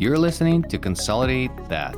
You're 0.00 0.16
listening 0.16 0.62
to 0.62 0.78
Consolidate 0.78 1.50
That. 1.68 1.94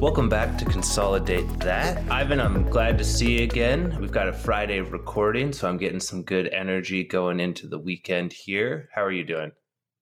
Welcome 0.00 0.28
back 0.28 0.56
to 0.58 0.64
Consolidate 0.64 1.58
That. 1.58 2.08
Ivan, 2.08 2.38
I'm 2.38 2.70
glad 2.70 2.96
to 2.98 3.04
see 3.04 3.38
you 3.38 3.42
again. 3.42 3.98
We've 4.00 4.12
got 4.12 4.28
a 4.28 4.32
Friday 4.32 4.80
recording, 4.80 5.52
so 5.52 5.68
I'm 5.68 5.76
getting 5.76 5.98
some 5.98 6.22
good 6.22 6.46
energy 6.52 7.02
going 7.02 7.40
into 7.40 7.66
the 7.66 7.80
weekend 7.80 8.32
here. 8.32 8.88
How 8.94 9.02
are 9.02 9.10
you 9.10 9.24
doing? 9.24 9.50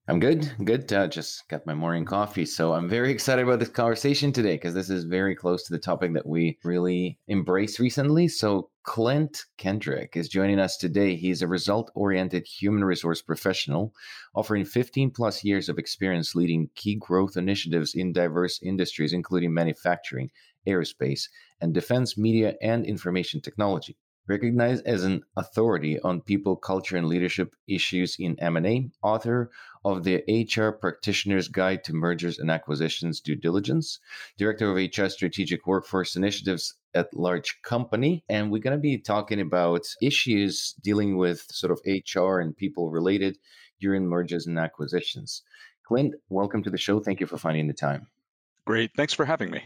I'm 0.07 0.19
good. 0.19 0.53
Good. 0.63 0.93
Uh, 0.93 1.07
just 1.07 1.49
got 1.49 1.65
my 1.65 1.73
morning 1.73 2.05
coffee. 2.05 2.45
So 2.45 2.75
I'm 2.75 2.87
very 2.87 3.09
excited 3.09 3.41
about 3.41 3.57
this 3.57 3.69
conversation 3.69 4.31
today 4.31 4.57
because 4.57 4.75
this 4.75 4.91
is 4.91 5.05
very 5.05 5.35
close 5.35 5.63
to 5.63 5.73
the 5.73 5.79
topic 5.79 6.13
that 6.13 6.27
we 6.27 6.59
really 6.63 7.17
embraced 7.27 7.79
recently. 7.79 8.27
So 8.27 8.69
Clint 8.85 9.45
Kendrick 9.57 10.15
is 10.15 10.29
joining 10.29 10.59
us 10.59 10.77
today. 10.77 11.15
He's 11.15 11.41
a 11.41 11.47
result 11.47 11.91
oriented 11.95 12.45
human 12.45 12.85
resource 12.85 13.19
professional, 13.19 13.95
offering 14.35 14.63
15 14.63 15.09
plus 15.09 15.43
years 15.43 15.69
of 15.69 15.79
experience 15.79 16.35
leading 16.35 16.69
key 16.75 16.95
growth 16.95 17.35
initiatives 17.35 17.95
in 17.95 18.13
diverse 18.13 18.61
industries, 18.61 19.11
including 19.11 19.53
manufacturing, 19.53 20.29
aerospace, 20.67 21.29
and 21.59 21.73
defense, 21.73 22.15
media, 22.15 22.55
and 22.61 22.85
information 22.85 23.41
technology 23.41 23.97
recognized 24.27 24.85
as 24.85 25.03
an 25.03 25.23
authority 25.37 25.99
on 25.99 26.21
people, 26.21 26.55
culture, 26.55 26.97
and 26.97 27.07
leadership 27.07 27.55
issues 27.67 28.15
in 28.19 28.39
M&A, 28.39 28.89
author 29.03 29.51
of 29.83 30.03
the 30.03 30.23
HR 30.27 30.71
Practitioner's 30.71 31.47
Guide 31.47 31.83
to 31.83 31.93
Mergers 31.93 32.39
and 32.39 32.49
Acquisitions 32.49 33.21
Due 33.21 33.35
Diligence, 33.35 33.99
director 34.37 34.69
of 34.71 34.77
HR 34.77 35.07
Strategic 35.07 35.67
Workforce 35.67 36.15
Initiatives 36.15 36.75
at 36.93 37.13
Large 37.13 37.61
Company. 37.61 38.23
And 38.27 38.51
we're 38.51 38.61
going 38.61 38.77
to 38.77 38.81
be 38.81 38.97
talking 38.97 39.39
about 39.39 39.85
issues 40.01 40.73
dealing 40.81 41.17
with 41.17 41.45
sort 41.51 41.71
of 41.71 41.81
HR 41.85 42.39
and 42.39 42.57
people 42.57 42.89
related 42.89 43.37
during 43.79 44.07
mergers 44.07 44.47
and 44.47 44.57
acquisitions. 44.57 45.43
Clint, 45.85 46.15
welcome 46.29 46.63
to 46.63 46.71
the 46.71 46.77
show. 46.77 46.99
Thank 46.99 47.19
you 47.19 47.27
for 47.27 47.37
finding 47.37 47.67
the 47.67 47.73
time. 47.73 48.07
Great. 48.65 48.91
Thanks 48.95 49.13
for 49.13 49.25
having 49.25 49.51
me. 49.51 49.63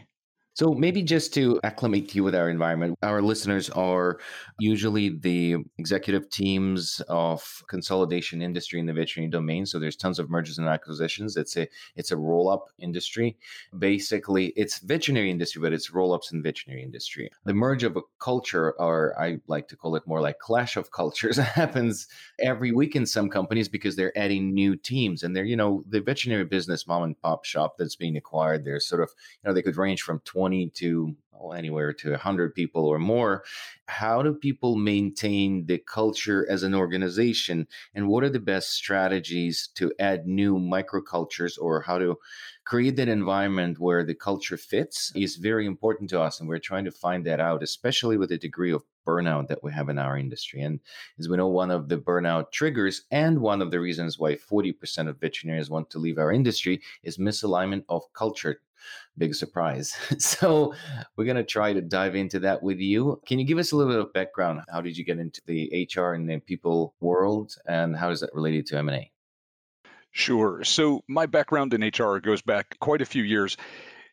So, 0.54 0.74
maybe 0.74 1.02
just 1.02 1.32
to 1.34 1.60
acclimate 1.62 2.14
you 2.14 2.24
with 2.24 2.34
our 2.34 2.50
environment, 2.50 2.98
our 3.02 3.22
listeners 3.22 3.70
are 3.70 4.18
usually 4.58 5.10
the 5.10 5.58
executive 5.78 6.28
teams 6.28 7.00
of 7.08 7.62
consolidation 7.68 8.42
industry 8.42 8.80
in 8.80 8.86
the 8.86 8.92
veterinary 8.92 9.30
domain. 9.30 9.64
So, 9.64 9.78
there's 9.78 9.94
tons 9.96 10.18
of 10.18 10.28
mergers 10.28 10.58
and 10.58 10.66
acquisitions. 10.66 11.36
It's 11.36 11.56
a 11.56 11.68
it's 11.94 12.10
a 12.10 12.16
roll 12.16 12.50
up 12.50 12.68
industry. 12.80 13.36
Basically, 13.78 14.46
it's 14.56 14.80
veterinary 14.80 15.30
industry, 15.30 15.62
but 15.62 15.72
it's 15.72 15.92
roll 15.92 16.12
ups 16.12 16.32
in 16.32 16.42
veterinary 16.42 16.82
industry. 16.82 17.30
The 17.44 17.54
merge 17.54 17.84
of 17.84 17.96
a 17.96 18.02
culture, 18.18 18.72
or 18.72 19.18
I 19.18 19.38
like 19.46 19.68
to 19.68 19.76
call 19.76 19.94
it 19.94 20.06
more 20.06 20.20
like 20.20 20.40
clash 20.40 20.76
of 20.76 20.90
cultures, 20.90 21.36
happens 21.60 22.08
every 22.40 22.72
week 22.72 22.96
in 22.96 23.06
some 23.06 23.30
companies 23.30 23.68
because 23.68 23.94
they're 23.94 24.16
adding 24.18 24.52
new 24.52 24.74
teams, 24.74 25.22
and 25.22 25.34
they're 25.34 25.44
you 25.44 25.56
know 25.56 25.84
the 25.88 26.00
veterinary 26.00 26.44
business 26.44 26.88
mom 26.88 27.04
and 27.04 27.20
pop 27.22 27.44
shop 27.44 27.76
that's 27.78 27.96
being 27.96 28.16
acquired. 28.16 28.64
They're 28.64 28.80
sort 28.80 29.00
of 29.00 29.10
you 29.42 29.48
know 29.48 29.54
they 29.54 29.62
could 29.62 29.76
range 29.76 30.02
from 30.02 30.18
20 30.24 30.39
20 30.40 30.70
to 30.70 31.14
well, 31.40 31.54
anywhere 31.54 31.92
to 31.92 32.10
100 32.10 32.54
people 32.54 32.86
or 32.86 32.98
more. 32.98 33.44
How 33.86 34.22
do 34.22 34.34
people 34.34 34.76
maintain 34.76 35.66
the 35.66 35.78
culture 35.78 36.46
as 36.50 36.62
an 36.62 36.74
organization? 36.74 37.66
And 37.94 38.08
what 38.08 38.24
are 38.24 38.30
the 38.30 38.40
best 38.40 38.70
strategies 38.72 39.68
to 39.74 39.92
add 39.98 40.26
new 40.26 40.58
microcultures 40.58 41.58
or 41.60 41.82
how 41.82 41.98
to 41.98 42.18
create 42.64 42.96
that 42.96 43.08
environment 43.08 43.80
where 43.80 44.04
the 44.04 44.14
culture 44.14 44.56
fits 44.56 45.10
is 45.16 45.36
very 45.36 45.66
important 45.66 46.08
to 46.10 46.20
us. 46.20 46.38
And 46.38 46.48
we're 46.48 46.58
trying 46.58 46.84
to 46.84 46.92
find 46.92 47.26
that 47.26 47.40
out, 47.40 47.64
especially 47.64 48.16
with 48.16 48.28
the 48.28 48.38
degree 48.38 48.70
of 48.70 48.84
burnout 49.04 49.48
that 49.48 49.62
we 49.64 49.72
have 49.72 49.88
in 49.88 49.98
our 49.98 50.16
industry. 50.16 50.60
And 50.62 50.78
as 51.18 51.28
we 51.28 51.36
know, 51.36 51.48
one 51.48 51.70
of 51.70 51.88
the 51.88 51.98
burnout 51.98 52.52
triggers 52.52 53.02
and 53.10 53.40
one 53.40 53.60
of 53.60 53.72
the 53.72 53.80
reasons 53.80 54.18
why 54.18 54.36
40% 54.36 55.08
of 55.08 55.18
veterinarians 55.18 55.68
want 55.68 55.90
to 55.90 55.98
leave 55.98 56.18
our 56.18 56.30
industry 56.30 56.80
is 57.02 57.18
misalignment 57.18 57.84
of 57.88 58.02
culture 58.12 58.60
big 59.18 59.34
surprise. 59.34 59.96
so 60.18 60.74
we're 61.16 61.24
going 61.24 61.36
to 61.36 61.44
try 61.44 61.72
to 61.72 61.80
dive 61.80 62.14
into 62.14 62.40
that 62.40 62.62
with 62.62 62.78
you. 62.78 63.20
Can 63.26 63.38
you 63.38 63.46
give 63.46 63.58
us 63.58 63.72
a 63.72 63.76
little 63.76 63.92
bit 63.92 64.00
of 64.00 64.12
background? 64.12 64.62
How 64.70 64.80
did 64.80 64.96
you 64.96 65.04
get 65.04 65.18
into 65.18 65.40
the 65.46 65.88
HR 65.94 66.12
and 66.12 66.28
the 66.28 66.38
people 66.38 66.94
world 67.00 67.54
and 67.66 67.96
how 67.96 68.10
is 68.10 68.20
that 68.20 68.30
related 68.34 68.66
to 68.66 68.78
M&A? 68.78 69.10
Sure. 70.12 70.64
So 70.64 71.02
my 71.08 71.26
background 71.26 71.72
in 71.72 71.82
HR 71.82 72.18
goes 72.18 72.42
back 72.42 72.76
quite 72.80 73.02
a 73.02 73.06
few 73.06 73.22
years. 73.22 73.56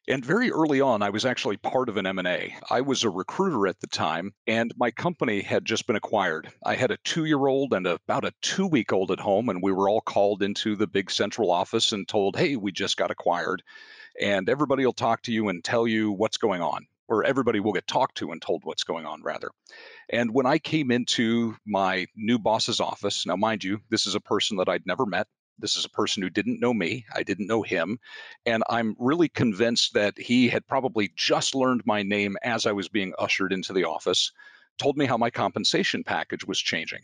And 0.09 0.23
very 0.23 0.49
early 0.51 0.79
on, 0.79 1.01
I 1.01 1.09
was 1.09 1.25
actually 1.25 1.57
part 1.57 1.89
of 1.89 1.97
an 1.97 2.05
M&A. 2.05 2.55
I 2.69 2.79
was 2.79 3.03
a 3.03 3.09
recruiter 3.09 3.67
at 3.67 3.81
the 3.81 3.87
time, 3.87 4.33
and 4.47 4.73
my 4.77 4.89
company 4.89 5.41
had 5.41 5.65
just 5.65 5.85
been 5.85 5.97
acquired. 5.97 6.49
I 6.63 6.75
had 6.75 6.91
a 6.91 6.97
two-year-old 7.03 7.73
and 7.73 7.85
about 7.85 8.23
a 8.23 8.31
two-week-old 8.41 9.11
at 9.11 9.19
home, 9.19 9.49
and 9.49 9.61
we 9.61 9.73
were 9.73 9.89
all 9.89 9.99
called 9.99 10.43
into 10.43 10.77
the 10.77 10.87
big 10.87 11.11
central 11.11 11.51
office 11.51 11.91
and 11.91 12.07
told, 12.07 12.37
"Hey, 12.37 12.55
we 12.55 12.71
just 12.71 12.95
got 12.95 13.11
acquired." 13.11 13.63
And 14.21 14.49
everybody 14.49 14.85
will 14.85 14.93
talk 14.93 15.21
to 15.23 15.31
you 15.31 15.49
and 15.49 15.63
tell 15.63 15.87
you 15.87 16.11
what's 16.11 16.37
going 16.37 16.61
on 16.61 16.85
or 17.07 17.23
everybody 17.23 17.59
will 17.59 17.73
get 17.73 17.87
talked 17.87 18.17
to 18.17 18.31
and 18.31 18.41
told 18.41 18.63
what's 18.63 18.83
going 18.83 19.05
on 19.05 19.21
rather. 19.23 19.49
And 20.09 20.33
when 20.33 20.45
I 20.45 20.57
came 20.57 20.91
into 20.91 21.55
my 21.65 22.05
new 22.15 22.37
boss's 22.37 22.79
office, 22.79 23.25
now 23.25 23.35
mind 23.35 23.63
you, 23.63 23.79
this 23.89 24.05
is 24.05 24.15
a 24.15 24.19
person 24.19 24.57
that 24.57 24.69
I'd 24.69 24.85
never 24.85 25.05
met. 25.05 25.27
This 25.59 25.75
is 25.75 25.85
a 25.85 25.89
person 25.89 26.21
who 26.21 26.29
didn't 26.29 26.59
know 26.59 26.73
me. 26.73 27.05
I 27.15 27.23
didn't 27.23 27.47
know 27.47 27.63
him. 27.63 27.97
And 28.45 28.63
I'm 28.69 28.95
really 28.99 29.29
convinced 29.29 29.93
that 29.93 30.17
he 30.17 30.49
had 30.49 30.67
probably 30.67 31.11
just 31.15 31.55
learned 31.55 31.81
my 31.85 32.03
name 32.03 32.37
as 32.43 32.65
I 32.65 32.73
was 32.73 32.89
being 32.89 33.13
ushered 33.17 33.53
into 33.53 33.73
the 33.73 33.85
office, 33.85 34.31
told 34.77 34.97
me 34.97 35.05
how 35.05 35.17
my 35.17 35.29
compensation 35.29 36.03
package 36.03 36.45
was 36.45 36.59
changing 36.59 37.01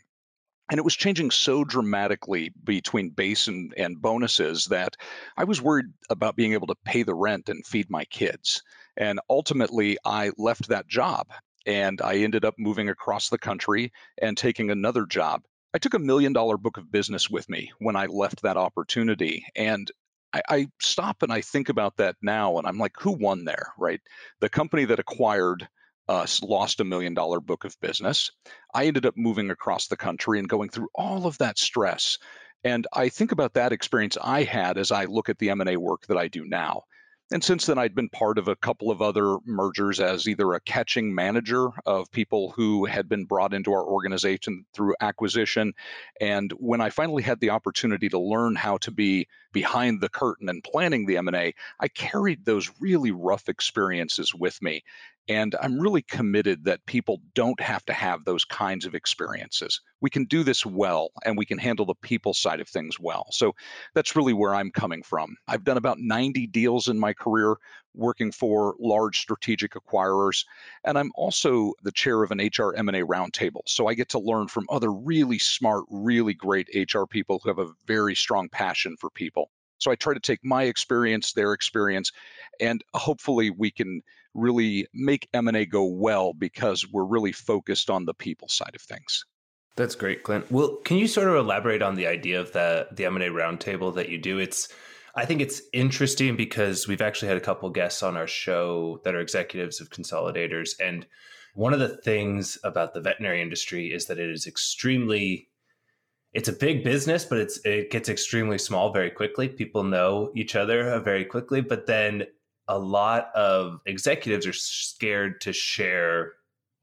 and 0.70 0.78
it 0.78 0.84
was 0.84 0.96
changing 0.96 1.32
so 1.32 1.64
dramatically 1.64 2.54
between 2.64 3.10
base 3.10 3.48
and, 3.48 3.74
and 3.78 4.02
bonuses 4.02 4.66
that 4.66 4.96
I 5.38 5.44
was 5.44 5.62
worried 5.62 5.88
about 6.10 6.36
being 6.36 6.54
able 6.54 6.68
to 6.68 6.76
pay 6.86 7.04
the 7.04 7.16
rent 7.16 7.50
and 7.50 7.66
feed 7.66 7.90
my 7.90 8.06
kids. 8.06 8.64
And 8.98 9.20
ultimately, 9.30 9.98
I 10.06 10.32
left 10.38 10.70
that 10.70 10.88
job 10.88 11.28
and 11.66 12.02
I 12.02 12.18
ended 12.18 12.46
up 12.46 12.56
moving 12.58 12.90
across 12.90 13.30
the 13.30 13.38
country 13.38 13.92
and 14.22 14.38
taking 14.38 14.70
another 14.70 15.06
job. 15.06 15.44
I 15.74 15.80
took 15.80 15.94
a 15.96 16.00
million 16.00 16.34
dollar 16.34 16.58
book 16.58 16.78
of 16.78 16.92
business 16.92 17.30
with 17.30 17.50
me 17.50 17.72
when 17.80 17.96
I 17.96 18.06
left 18.06 18.42
that 18.44 18.58
opportunity. 18.58 19.46
And 19.56 19.92
I, 20.34 20.42
I, 20.50 20.68
stop 20.80 21.24
and 21.24 21.32
I 21.32 21.42
think 21.42 21.70
about 21.70 21.98
that 21.98 22.16
now, 22.22 22.58
and 22.58 22.68
I'm 22.68 22.78
like, 22.78 22.94
who 23.00 23.12
won 23.12 23.46
there, 23.46 23.74
right? 23.78 24.02
The 24.40 24.50
company 24.50 24.86
that 24.86 25.00
acquired 25.00 25.68
uh, 26.08 26.26
lost 26.42 26.80
a 26.80 26.84
million 26.84 27.14
dollar 27.14 27.40
book 27.40 27.64
of 27.64 27.80
business. 27.80 28.32
I 28.74 28.86
ended 28.86 29.06
up 29.06 29.16
moving 29.18 29.50
across 29.50 29.88
the 29.88 29.98
country 29.98 30.40
and 30.40 30.50
going 30.50 30.70
through 30.70 30.90
all 30.96 31.26
of 31.26 31.38
that 31.38 31.58
stress. 31.58 32.18
And 32.64 32.88
I 32.94 33.10
think 33.10 33.32
about 33.32 33.54
that 33.54 33.74
experience 33.74 34.18
I 34.22 34.44
had 34.44 34.78
as 34.78 34.92
I 34.92 35.06
look 35.06 35.30
at 35.30 35.38
the 35.40 35.50
M&A 35.50 35.78
work 35.78 36.08
that 36.08 36.18
I 36.18 36.28
do 36.28 36.46
now. 36.46 36.84
And 37.32 37.44
since 37.44 37.66
then, 37.66 37.80
I'd 37.80 37.96
been 37.96 38.10
part 38.10 38.38
of 38.38 38.48
a 38.48 38.56
couple 38.56 38.92
of 38.92 39.02
other 39.02 39.38
mergers 39.46 40.00
as 40.00 40.28
either 40.28 40.54
a 40.54 40.60
catching 40.60 41.16
manager 41.16 41.70
of 41.86 42.12
people 42.12 42.52
who 42.52 42.86
had 42.86 43.10
been 43.10 43.26
brought 43.26 43.54
into 43.54 43.74
our 43.74 43.84
organization 43.84 44.66
through 44.74 44.96
acquisition. 45.02 45.74
And 46.22 46.52
when 46.58 46.80
I 46.80 46.92
finally 46.92 47.24
had 47.24 47.40
the 47.40 47.50
opportunity 47.50 48.08
to 48.10 48.20
learn 48.20 48.56
how 48.56 48.78
to 48.78 48.92
be 48.92 49.28
behind 49.52 50.00
the 50.00 50.10
curtain 50.10 50.48
and 50.48 50.64
planning 50.64 51.06
the 51.06 51.18
M&A, 51.18 51.56
I 51.80 51.88
carried 51.88 52.46
those 52.46 52.70
really 52.80 53.12
rough 53.12 53.50
experiences 53.50 54.36
with 54.36 54.62
me. 54.62 54.84
And 55.30 55.56
I'm 55.62 55.80
really 55.80 56.02
committed 56.02 56.66
that 56.66 56.86
people 56.86 57.22
don't 57.34 57.60
have 57.62 57.86
to 57.86 57.94
have 57.94 58.26
those 58.26 58.44
kinds 58.44 58.86
of 58.86 58.94
experiences. 58.94 59.80
We 60.02 60.10
can 60.10 60.26
do 60.26 60.44
this 60.44 60.66
well 60.66 61.12
and 61.26 61.38
we 61.38 61.46
can 61.46 61.58
handle 61.58 61.86
the 61.86 61.96
people 61.96 62.34
side 62.34 62.60
of 62.60 62.68
things 62.68 63.00
well. 63.00 63.28
So 63.32 63.56
that's 63.94 64.16
really 64.16 64.34
where 64.34 64.54
I'm 64.54 64.70
coming 64.70 65.02
from. 65.02 65.38
I've 65.48 65.64
done 65.64 65.78
about 65.78 66.00
90 66.00 66.48
deals 66.48 66.90
in 66.90 67.00
my 67.00 67.14
career 67.14 67.56
working 67.96 68.32
for 68.32 68.76
large 68.80 69.20
strategic 69.20 69.74
acquirers 69.74 70.46
and 70.84 70.98
I'm 70.98 71.12
also 71.16 71.74
the 71.84 71.92
chair 71.92 72.24
of 72.24 72.32
an 72.32 72.40
HR 72.40 72.74
M&A 72.76 73.06
roundtable. 73.06 73.62
So 73.66 73.88
I 73.88 73.94
get 73.94 74.10
to 74.10 74.20
learn 74.20 74.48
from 74.48 74.66
other 74.70 74.92
really 74.92 75.40
smart, 75.40 75.86
really 75.90 76.34
great 76.34 76.68
HR 76.74 77.06
people 77.06 77.40
who 77.42 77.50
have 77.50 77.60
a 77.60 77.72
very 77.86 78.16
strong 78.16 78.50
passion 78.50 78.98
for 78.98 79.10
people. 79.10 79.52
So 79.78 79.92
I 79.92 79.96
try 79.96 80.14
to 80.14 80.20
take 80.20 80.40
my 80.44 80.64
experience, 80.64 81.34
their 81.34 81.54
experience, 81.54 82.12
and 82.60 82.84
hopefully 82.94 83.50
we 83.50 83.72
can 83.72 84.02
really 84.34 84.88
make 84.94 85.28
M&A 85.34 85.66
go 85.66 85.86
well 85.86 86.34
because 86.34 86.86
we're 86.92 87.06
really 87.06 87.32
focused 87.32 87.90
on 87.90 88.06
the 88.06 88.14
people 88.14 88.48
side 88.48 88.76
of 88.76 88.82
things. 88.82 89.26
That's 89.76 89.96
great, 89.96 90.24
Clint. 90.24 90.52
Well, 90.52 90.78
can 90.86 90.98
you 90.98 91.08
sort 91.08 91.30
of 91.30 91.36
elaborate 91.36 91.82
on 91.82 91.96
the 91.96 92.08
idea 92.08 92.40
of 92.40 92.54
the 92.54 92.88
the 92.92 93.06
M&A 93.06 93.30
roundtable 93.30 93.96
that 93.96 94.10
you 94.10 94.20
do? 94.20 94.38
It's 94.38 94.70
I 95.16 95.26
think 95.26 95.42
it's 95.42 95.62
interesting 95.74 96.36
because 96.36 96.88
we've 96.88 97.02
actually 97.02 97.30
had 97.30 97.38
a 97.38 97.42
couple 97.42 97.70
guests 97.72 98.04
on 98.04 98.16
our 98.16 98.28
show 98.28 99.02
that 99.04 99.16
are 99.16 99.20
executives 99.20 99.82
of 99.82 99.90
consolidators 99.90 100.72
and 100.80 101.08
one 101.56 101.74
of 101.74 101.80
the 101.80 101.98
things 101.98 102.58
about 102.64 102.94
the 102.94 103.02
veterinary 103.02 103.42
industry 103.42 103.94
is 103.94 104.08
that 104.08 104.18
it 104.18 104.30
is 104.30 104.48
extremely 104.48 105.50
it's 106.34 106.50
a 106.50 106.54
big 106.54 106.84
business, 106.84 107.26
but 107.26 107.38
it's 107.38 107.60
it 107.64 107.92
gets 107.92 108.10
extremely 108.10 108.58
small 108.58 108.92
very 108.92 109.12
quickly. 109.12 109.48
People 109.48 109.84
know 109.84 110.32
each 110.36 110.56
other 110.56 110.90
uh, 110.90 111.00
very 111.00 111.26
quickly, 111.26 111.62
but 111.62 111.86
then 111.86 112.26
a 112.68 112.80
lot 112.80 113.30
of 113.36 113.80
executives 113.86 114.48
are 114.48 114.54
scared 114.54 115.42
to 115.42 115.54
share 115.54 116.34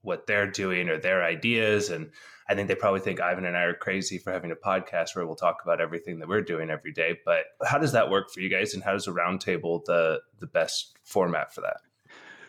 what 0.01 0.27
they're 0.27 0.49
doing 0.49 0.89
or 0.89 0.97
their 0.97 1.23
ideas 1.23 1.89
and 1.89 2.11
I 2.51 2.55
think 2.55 2.67
they 2.67 2.75
probably 2.75 2.99
think 2.99 3.21
Ivan 3.21 3.45
and 3.45 3.55
I 3.55 3.61
are 3.61 3.73
crazy 3.73 4.17
for 4.17 4.33
having 4.33 4.51
a 4.51 4.55
podcast 4.57 5.15
where 5.15 5.25
we'll 5.25 5.37
talk 5.37 5.59
about 5.63 5.79
everything 5.79 6.19
that 6.19 6.27
we're 6.27 6.41
doing 6.41 6.69
every 6.69 6.91
day. 6.91 7.17
But 7.23 7.45
how 7.63 7.77
does 7.77 7.93
that 7.93 8.09
work 8.09 8.29
for 8.29 8.41
you 8.41 8.49
guys? 8.49 8.73
And 8.73 8.83
how 8.83 8.91
does 8.91 9.07
a 9.07 9.11
roundtable 9.11 9.85
the 9.85 10.19
the 10.39 10.47
best 10.47 10.97
format 11.05 11.53
for 11.53 11.61
that? 11.61 11.77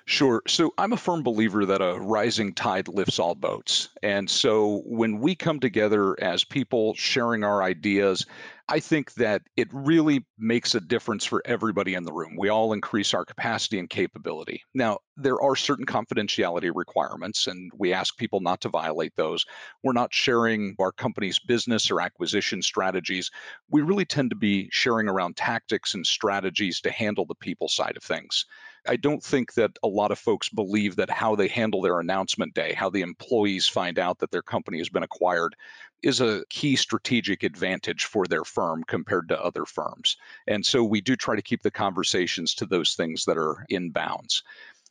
Sure. 0.04 0.42
So 0.48 0.74
I'm 0.78 0.92
a 0.92 0.96
firm 0.96 1.22
believer 1.22 1.64
that 1.66 1.80
a 1.80 1.98
rising 1.98 2.54
tide 2.54 2.88
lifts 2.88 3.18
all 3.18 3.34
boats. 3.36 3.88
And 4.02 4.28
so 4.28 4.82
when 4.84 5.20
we 5.20 5.34
come 5.36 5.60
together 5.60 6.20
as 6.20 6.44
people 6.44 6.94
sharing 6.94 7.44
our 7.44 7.62
ideas, 7.62 8.26
I 8.68 8.80
think 8.80 9.14
that 9.14 9.42
it 9.56 9.68
really 9.72 10.24
makes 10.38 10.74
a 10.74 10.80
difference 10.80 11.24
for 11.24 11.42
everybody 11.44 11.94
in 11.94 12.04
the 12.04 12.12
room. 12.12 12.36
We 12.36 12.48
all 12.48 12.72
increase 12.72 13.14
our 13.14 13.24
capacity 13.24 13.78
and 13.78 13.88
capability. 13.88 14.62
Now, 14.74 14.98
there 15.16 15.40
are 15.40 15.54
certain 15.56 15.86
confidentiality 15.86 16.70
requirements, 16.74 17.46
and 17.46 17.70
we 17.76 17.92
ask 17.92 18.16
people 18.16 18.40
not 18.40 18.60
to 18.62 18.68
violate 18.70 19.14
those. 19.16 19.44
We're 19.82 19.92
not 19.92 20.14
sharing 20.14 20.74
our 20.80 20.92
company's 20.92 21.38
business 21.38 21.90
or 21.90 22.00
acquisition 22.00 22.62
strategies. 22.62 23.30
We 23.68 23.82
really 23.82 24.04
tend 24.04 24.30
to 24.30 24.36
be 24.36 24.68
sharing 24.72 25.08
around 25.08 25.36
tactics 25.36 25.94
and 25.94 26.06
strategies 26.06 26.80
to 26.80 26.90
handle 26.90 27.26
the 27.26 27.34
people 27.34 27.68
side 27.68 27.96
of 27.96 28.02
things. 28.02 28.46
I 28.86 28.96
don't 28.96 29.22
think 29.22 29.54
that 29.54 29.78
a 29.82 29.88
lot 29.88 30.10
of 30.10 30.18
folks 30.18 30.48
believe 30.48 30.96
that 30.96 31.10
how 31.10 31.36
they 31.36 31.48
handle 31.48 31.80
their 31.80 32.00
announcement 32.00 32.54
day, 32.54 32.72
how 32.72 32.90
the 32.90 33.02
employees 33.02 33.68
find 33.68 33.98
out 33.98 34.18
that 34.18 34.30
their 34.30 34.42
company 34.42 34.78
has 34.78 34.88
been 34.88 35.04
acquired, 35.04 35.54
is 36.02 36.20
a 36.20 36.44
key 36.50 36.74
strategic 36.74 37.44
advantage 37.44 38.06
for 38.06 38.26
their 38.26 38.44
firm 38.44 38.82
compared 38.84 39.28
to 39.28 39.40
other 39.40 39.64
firms. 39.64 40.16
And 40.48 40.66
so 40.66 40.82
we 40.82 41.00
do 41.00 41.14
try 41.14 41.36
to 41.36 41.42
keep 41.42 41.62
the 41.62 41.70
conversations 41.70 42.54
to 42.56 42.66
those 42.66 42.94
things 42.94 43.24
that 43.26 43.38
are 43.38 43.64
in 43.68 43.90
bounds. 43.90 44.42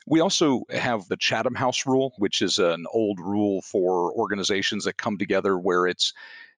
We 0.08 0.22
also 0.22 0.64
have 0.72 1.08
the 1.08 1.18
Chatham 1.18 1.56
House 1.56 1.86
rule, 1.86 2.14
which 2.18 2.42
is 2.42 2.60
an 2.60 2.86
old 2.94 3.20
rule 3.20 3.62
for 3.62 4.14
organizations 4.14 4.86
that 4.86 4.98
come 4.98 5.18
together 5.18 5.58
where 5.58 5.86
it's 5.86 6.14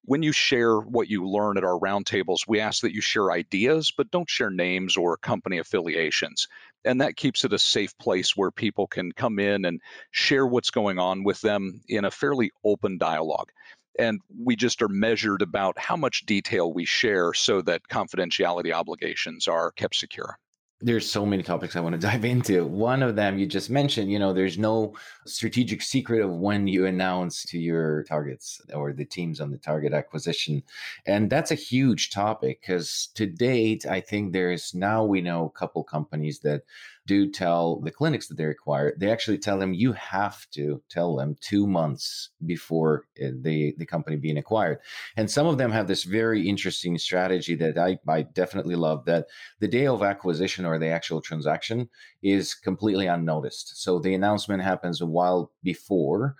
when 0.05 0.21
you 0.21 0.33
share 0.33 0.79
what 0.79 1.09
you 1.09 1.25
learn 1.25 1.57
at 1.57 1.63
our 1.63 1.79
roundtables, 1.79 2.47
we 2.47 2.59
ask 2.59 2.81
that 2.81 2.93
you 2.93 2.99
share 2.99 3.31
ideas, 3.31 3.91
but 3.95 4.11
don't 4.11 4.29
share 4.29 4.49
names 4.49 4.97
or 4.97 5.15
company 5.15 5.59
affiliations. 5.59 6.47
And 6.85 7.01
that 7.01 7.15
keeps 7.15 7.45
it 7.45 7.53
a 7.53 7.59
safe 7.59 7.97
place 7.97 8.35
where 8.35 8.51
people 8.51 8.87
can 8.87 9.11
come 9.11 9.39
in 9.39 9.65
and 9.65 9.81
share 10.11 10.45
what's 10.45 10.71
going 10.71 10.99
on 10.99 11.23
with 11.23 11.39
them 11.41 11.81
in 11.87 12.05
a 12.05 12.11
fairly 12.11 12.51
open 12.63 12.97
dialogue. 12.97 13.51
And 13.97 14.19
we 14.43 14.55
just 14.55 14.81
are 14.81 14.89
measured 14.89 15.41
about 15.41 15.77
how 15.77 15.95
much 15.95 16.25
detail 16.25 16.73
we 16.73 16.85
share 16.85 17.33
so 17.33 17.61
that 17.61 17.87
confidentiality 17.87 18.73
obligations 18.73 19.47
are 19.47 19.71
kept 19.71 19.95
secure 19.95 20.37
there's 20.83 21.09
so 21.09 21.25
many 21.25 21.43
topics 21.43 21.75
I 21.75 21.79
want 21.79 21.93
to 21.93 22.07
dive 22.07 22.25
into. 22.25 22.65
One 22.65 23.01
of 23.01 23.15
them 23.15 23.39
you 23.39 23.45
just 23.45 23.69
mentioned, 23.69 24.11
you 24.11 24.19
know, 24.19 24.33
there's 24.33 24.57
no 24.57 24.93
strategic 25.25 25.81
secret 25.81 26.21
of 26.21 26.31
when 26.31 26.67
you 26.67 26.85
announce 26.85 27.43
to 27.45 27.57
your 27.57 28.03
targets 28.03 28.61
or 28.73 28.93
the 28.93 29.05
teams 29.05 29.39
on 29.39 29.51
the 29.51 29.57
target 29.57 29.93
acquisition. 29.93 30.63
And 31.05 31.29
that's 31.29 31.51
a 31.51 31.55
huge 31.55 32.11
topic 32.11 32.61
because 32.61 33.09
to 33.15 33.25
date, 33.25 33.85
I 33.85 34.01
think 34.01 34.33
there's 34.33 34.73
now 34.75 35.03
we 35.05 35.21
know 35.21 35.45
a 35.45 35.57
couple 35.57 35.83
companies 35.83 36.39
that 36.39 36.63
do 37.05 37.29
tell 37.29 37.79
the 37.81 37.91
clinics 37.91 38.27
that 38.27 38.37
they 38.37 38.45
require, 38.45 38.93
they 38.97 39.11
actually 39.11 39.37
tell 39.37 39.57
them 39.57 39.73
you 39.73 39.91
have 39.93 40.49
to 40.51 40.81
tell 40.89 41.15
them 41.15 41.35
two 41.41 41.67
months 41.67 42.29
before 42.45 43.05
eh, 43.19 43.31
the, 43.41 43.75
the 43.77 43.85
company 43.85 44.15
being 44.15 44.37
acquired. 44.37 44.79
And 45.17 45.29
some 45.29 45.47
of 45.47 45.57
them 45.57 45.71
have 45.71 45.87
this 45.87 46.03
very 46.03 46.47
interesting 46.47 46.97
strategy 46.97 47.55
that 47.55 47.77
I, 47.77 47.99
I 48.07 48.21
definitely 48.21 48.75
love 48.75 49.05
that 49.05 49.27
the 49.59 49.67
day 49.67 49.87
of 49.87 50.01
acquisition 50.01 50.65
or 50.65 50.79
the 50.79 50.87
actual 50.87 51.21
transaction 51.21 51.89
is 52.21 52.53
completely 52.53 53.07
unnoticed. 53.07 53.81
So 53.81 53.99
the 53.99 54.13
announcement 54.13 54.63
happens 54.63 55.01
a 55.01 55.05
while 55.05 55.51
before 55.63 56.35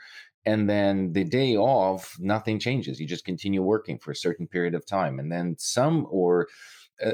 and 0.45 0.69
then 0.69 1.13
the 1.13 1.24
day 1.24 1.56
off 1.56 2.18
nothing 2.19 2.59
changes 2.59 3.00
you 3.00 3.07
just 3.07 3.25
continue 3.25 3.62
working 3.62 3.98
for 3.98 4.12
a 4.12 4.16
certain 4.16 4.48
period 4.48 4.75
of 4.75 4.86
time 4.86 5.19
and 5.19 5.31
then 5.31 5.56
some 5.57 6.06
or 6.09 6.48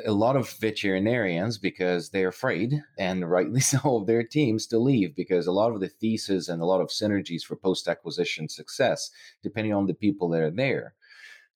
a, 0.06 0.12
lot 0.12 0.36
of 0.36 0.50
veterinarians 0.52 1.58
because 1.58 2.10
they're 2.10 2.30
afraid, 2.30 2.82
and 2.98 3.30
rightly 3.30 3.60
so, 3.74 3.80
of 3.84 4.08
their 4.08 4.24
teams 4.24 4.68
to 4.68 4.80
leave 4.80 5.16
because 5.16 5.48
a 5.48 5.52
lot 5.52 5.72
of 5.72 5.80
the 5.80 5.90
thesis 5.90 6.50
and 6.50 6.62
a 6.62 6.66
lot 6.66 6.82
of 6.82 6.90
synergies 6.90 7.44
for 7.44 7.56
post 7.56 7.88
acquisition 7.88 8.48
success, 8.50 9.10
depending 9.44 9.74
on 9.74 9.88
the 9.88 9.94
people 9.94 10.30
that 10.30 10.42
are 10.42 10.52
there. 10.52 10.94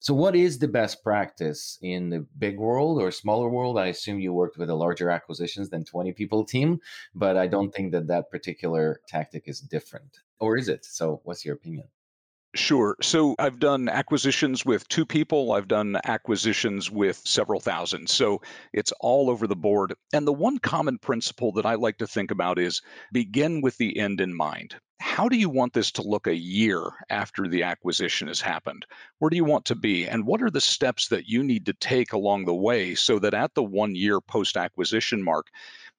So, 0.00 0.12
what 0.12 0.36
is 0.36 0.58
the 0.58 0.68
best 0.68 1.02
practice 1.02 1.78
in 1.80 2.10
the 2.10 2.26
big 2.38 2.58
world 2.58 3.00
or 3.00 3.10
smaller 3.10 3.48
world? 3.48 3.78
I 3.78 3.86
assume 3.86 4.20
you 4.20 4.34
worked 4.34 4.58
with 4.58 4.68
a 4.68 4.74
larger 4.74 5.08
acquisitions 5.08 5.70
than 5.70 5.84
20 5.84 6.12
people 6.12 6.44
team, 6.44 6.80
but 7.14 7.36
I 7.36 7.46
don't 7.46 7.72
think 7.74 7.92
that 7.92 8.08
that 8.08 8.30
particular 8.30 9.00
tactic 9.08 9.44
is 9.46 9.60
different. 9.60 10.18
Or 10.40 10.58
is 10.58 10.68
it? 10.68 10.84
So, 10.84 11.20
what's 11.24 11.44
your 11.44 11.54
opinion? 11.54 11.88
Sure. 12.56 12.96
So 13.02 13.34
I've 13.40 13.58
done 13.58 13.88
acquisitions 13.88 14.64
with 14.64 14.86
two 14.86 15.04
people. 15.04 15.52
I've 15.52 15.66
done 15.66 15.98
acquisitions 16.04 16.88
with 16.88 17.20
several 17.24 17.58
thousand. 17.58 18.08
So 18.08 18.42
it's 18.72 18.92
all 19.00 19.28
over 19.28 19.48
the 19.48 19.56
board. 19.56 19.94
And 20.12 20.24
the 20.24 20.32
one 20.32 20.58
common 20.58 20.98
principle 20.98 21.50
that 21.52 21.66
I 21.66 21.74
like 21.74 21.98
to 21.98 22.06
think 22.06 22.30
about 22.30 22.60
is 22.60 22.80
begin 23.10 23.60
with 23.60 23.76
the 23.78 23.98
end 23.98 24.20
in 24.20 24.32
mind. 24.32 24.76
How 25.00 25.28
do 25.28 25.36
you 25.36 25.48
want 25.48 25.72
this 25.72 25.90
to 25.92 26.02
look 26.02 26.28
a 26.28 26.34
year 26.34 26.90
after 27.10 27.48
the 27.48 27.64
acquisition 27.64 28.28
has 28.28 28.40
happened? 28.40 28.86
Where 29.18 29.30
do 29.30 29.36
you 29.36 29.44
want 29.44 29.64
to 29.66 29.74
be? 29.74 30.06
And 30.06 30.24
what 30.24 30.40
are 30.40 30.50
the 30.50 30.60
steps 30.60 31.08
that 31.08 31.28
you 31.28 31.42
need 31.42 31.66
to 31.66 31.72
take 31.72 32.12
along 32.12 32.44
the 32.44 32.54
way 32.54 32.94
so 32.94 33.18
that 33.18 33.34
at 33.34 33.54
the 33.54 33.64
one 33.64 33.96
year 33.96 34.20
post 34.20 34.56
acquisition 34.56 35.22
mark, 35.22 35.48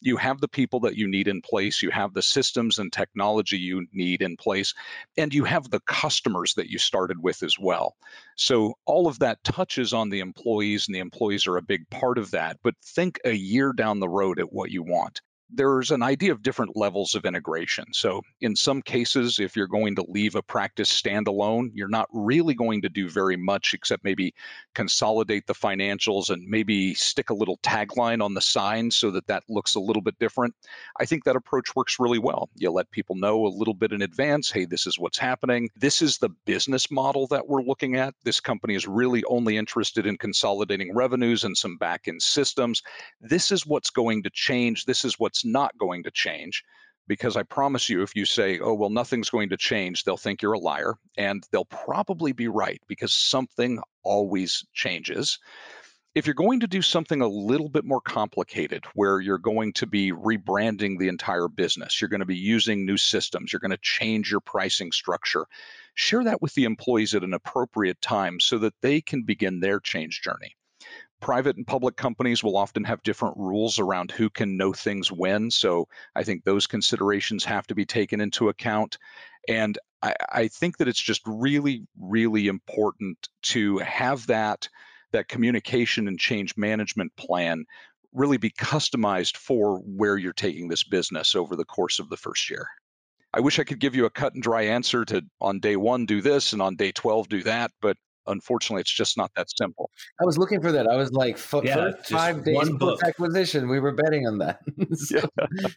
you 0.02 0.18
have 0.18 0.40
the 0.40 0.48
people 0.48 0.80
that 0.82 0.96
you 0.96 1.08
need 1.08 1.28
in 1.28 1.42
place, 1.42 1.82
you 1.82 1.90
have 1.92 2.14
the 2.14 2.22
systems 2.22 2.80
and 2.80 2.92
technology 2.92 3.58
you 3.58 3.88
need 3.94 4.22
in 4.22 4.38
place, 4.38 4.74
and 5.18 5.34
you 5.34 5.44
have 5.44 5.70
the 5.70 5.80
customers 5.82 6.54
that 6.56 6.70
you 6.70 6.78
started 6.78 7.22
with 7.22 7.44
as 7.44 7.58
well. 7.58 7.96
So 8.36 8.76
all 8.86 9.08
of 9.08 9.20
that 9.20 9.44
touches 9.44 9.94
on 9.94 10.10
the 10.10 10.20
employees, 10.20 10.88
and 10.88 10.96
the 10.96 11.00
employees 11.00 11.48
are 11.48 11.58
a 11.58 11.62
big 11.62 11.90
part 11.90 12.18
of 12.18 12.32
that. 12.32 12.58
But 12.64 12.76
think 12.84 13.20
a 13.26 13.34
year 13.34 13.74
down 13.74 14.00
the 14.00 14.10
road 14.10 14.40
at 14.40 14.54
what 14.54 14.72
you 14.72 14.84
want 14.84 15.22
there's 15.50 15.92
an 15.92 16.02
idea 16.02 16.32
of 16.32 16.42
different 16.42 16.76
levels 16.76 17.16
of 17.16 17.26
integration. 17.26 17.86
So, 17.92 18.22
in 18.42 18.56
some 18.56 18.82
cases, 18.82 19.40
if 19.40 19.56
you're 19.56 19.68
going 19.68 19.96
to 19.96 20.06
leave 20.08 20.36
a 20.36 20.42
practice 20.42 20.92
standalone, 20.92 21.70
you're 21.74 21.88
not 21.88 22.08
really 22.12 22.54
going 22.54 22.82
to 22.82 22.90
do 22.90 23.10
very 23.10 23.38
much 23.38 23.74
except 23.74 24.04
maybe 24.04 24.34
consolidate 24.74 25.46
the 25.48 25.54
financials 25.54 26.30
and 26.30 26.48
maybe 26.48 26.94
stick 26.96 27.30
a 27.30 27.34
little 27.34 27.58
tagline 27.58 28.24
on 28.24 28.34
the 28.34 28.42
sign 28.42 28.90
so 28.90 29.12
that 29.12 29.28
that 29.28 29.44
looks 29.48 29.76
a 29.76 29.80
little 29.80 30.02
bit 30.02 30.18
different. 30.20 30.56
I 31.00 31.06
think 31.06 31.24
that 31.24 31.36
approach 31.36 31.76
works 31.76 32.00
really 32.00 32.20
well. 32.20 32.50
You 32.56 32.72
let 32.72 32.90
people 32.92 33.16
know 33.16 33.46
a 33.46 33.48
little 33.48 33.74
bit 33.74 33.92
in 33.92 34.02
advance 34.02 34.52
hey, 34.52 34.66
this 34.66 34.88
is 34.88 34.98
what's 34.98 35.18
happening. 35.18 35.70
This 35.76 36.02
is 36.02 36.18
the 36.18 36.30
business 36.46 36.90
model 36.90 37.28
that 37.28 37.48
we're 37.48 37.62
looking 37.62 37.96
at. 37.96 38.14
This 38.24 38.40
company 38.40 38.76
is 38.76 38.88
really 38.88 39.24
only 39.26 39.58
interested 39.58 40.06
in 40.06 40.18
consolidating 40.18 40.94
revenues 40.96 41.44
and 41.44 41.58
some 41.58 41.78
back 41.78 42.08
end 42.08 42.22
systems. 42.22 42.82
This 43.22 43.52
is 43.52 43.66
what's 43.66 43.90
going 43.90 44.24
to 44.24 44.30
change. 44.30 44.86
This 44.86 45.06
is 45.06 45.20
what 45.20 45.35
what's 45.36 45.46
not 45.46 45.78
going 45.78 46.04
to 46.04 46.12
change. 46.12 46.64
Because 47.08 47.38
I 47.38 47.44
promise 47.44 47.88
you, 47.88 48.02
if 48.02 48.16
you 48.16 48.26
say, 48.26 48.60
oh, 48.60 48.74
well, 48.74 48.90
nothing's 48.90 49.30
going 49.30 49.50
to 49.50 49.58
change, 49.58 50.04
they'll 50.04 50.18
think 50.18 50.42
you're 50.42 50.54
a 50.54 50.60
liar. 50.60 50.96
And 51.18 51.46
they'll 51.52 51.66
probably 51.66 52.32
be 52.32 52.48
right 52.48 52.82
because 52.88 53.14
something 53.14 53.80
always 54.04 54.66
changes. 54.74 55.38
If 56.16 56.26
you're 56.26 56.34
going 56.34 56.62
to 56.62 56.68
do 56.68 56.82
something 56.82 57.22
a 57.22 57.28
little 57.28 57.68
bit 57.68 57.84
more 57.84 58.00
complicated, 58.00 58.86
where 58.96 59.20
you're 59.20 59.38
going 59.38 59.74
to 59.74 59.86
be 59.86 60.14
rebranding 60.14 60.98
the 60.98 61.10
entire 61.10 61.50
business, 61.50 62.00
you're 62.00 62.10
going 62.10 62.22
to 62.22 62.26
be 62.26 62.38
using 62.38 62.86
new 62.86 62.98
systems, 62.98 63.52
you're 63.52 63.60
going 63.60 63.72
to 63.72 63.78
change 63.82 64.32
your 64.32 64.40
pricing 64.40 64.94
structure, 64.94 65.46
share 65.94 66.24
that 66.24 66.42
with 66.42 66.54
the 66.54 66.64
employees 66.64 67.14
at 67.14 67.24
an 67.24 67.34
appropriate 67.34 68.02
time 68.02 68.40
so 68.40 68.58
that 68.60 68.74
they 68.82 69.02
can 69.02 69.24
begin 69.24 69.60
their 69.60 69.82
change 69.82 70.22
journey 70.22 70.56
private 71.22 71.58
and 71.58 71.66
public 71.66 71.96
companies 71.96 72.44
will 72.44 72.58
often 72.58 72.84
have 72.84 73.02
different 73.04 73.36
rules 73.38 73.80
around 73.80 74.12
who 74.12 74.30
can 74.30 74.58
know 74.58 74.74
things 74.74 75.12
when. 75.12 75.50
So 75.50 75.88
I 76.16 76.24
think 76.24 76.44
those 76.44 76.68
considerations 76.68 77.44
have 77.46 77.66
to 77.68 77.76
be 77.76 77.86
taken 77.86 78.22
into 78.22 78.50
account. 78.50 78.98
And 79.48 79.78
I, 80.30 80.48
think 80.50 80.78
that 80.78 80.88
it's 80.88 81.02
just 81.02 81.22
really, 81.26 81.88
really 82.00 82.48
important 82.48 83.28
to 83.44 83.80
have 83.80 84.28
that 84.28 84.70
that 85.12 85.28
communication 85.30 86.08
and 86.08 86.20
change 86.20 86.58
management 86.58 87.16
plan 87.16 87.66
really 88.14 88.38
be 88.38 88.50
customized 88.50 89.38
for 89.38 89.80
where 89.80 90.18
you're 90.18 90.34
taking 90.34 90.68
this 90.68 90.84
business 90.84 91.36
over 91.36 91.56
the 91.56 91.66
course 91.66 92.00
of 92.00 92.10
the 92.10 92.18
first 92.18 92.50
year. 92.50 92.68
I 93.34 93.40
wish 93.40 93.60
I 93.60 93.64
could 93.64 93.80
give 93.80 93.96
you 93.96 94.06
a 94.06 94.10
cut 94.10 94.34
and 94.34 94.44
dry 94.44 94.64
answer 94.64 95.06
to 95.06 95.24
on 95.42 95.60
day 95.60 95.76
one 95.76 96.06
do 96.06 96.22
this 96.22 96.54
and 96.54 96.62
on 96.62 96.76
day 96.76 96.92
12 96.92 97.30
do 97.30 97.44
that, 97.44 97.72
but 97.82 97.98
unfortunately, 98.28 98.82
it's 98.82 98.94
just 98.94 99.18
not 99.18 99.32
that 99.36 99.48
simple. 99.56 99.90
I 100.22 100.26
was 100.26 100.38
looking 100.38 100.62
for 100.62 100.72
that. 100.72 100.88
I 100.88 100.96
was 100.96 101.12
like, 101.12 101.36
f- 101.36 101.56
yeah, 101.64 101.92
five 102.06 102.44
days 102.44 102.56
one 102.56 102.78
book. 102.78 103.04
acquisition. 103.04 103.68
We 103.68 103.80
were 103.80 103.94
betting 103.94 104.28
on 104.28 104.40
that. 104.40 104.60
so. 104.94 105.18
yeah. 105.18 105.68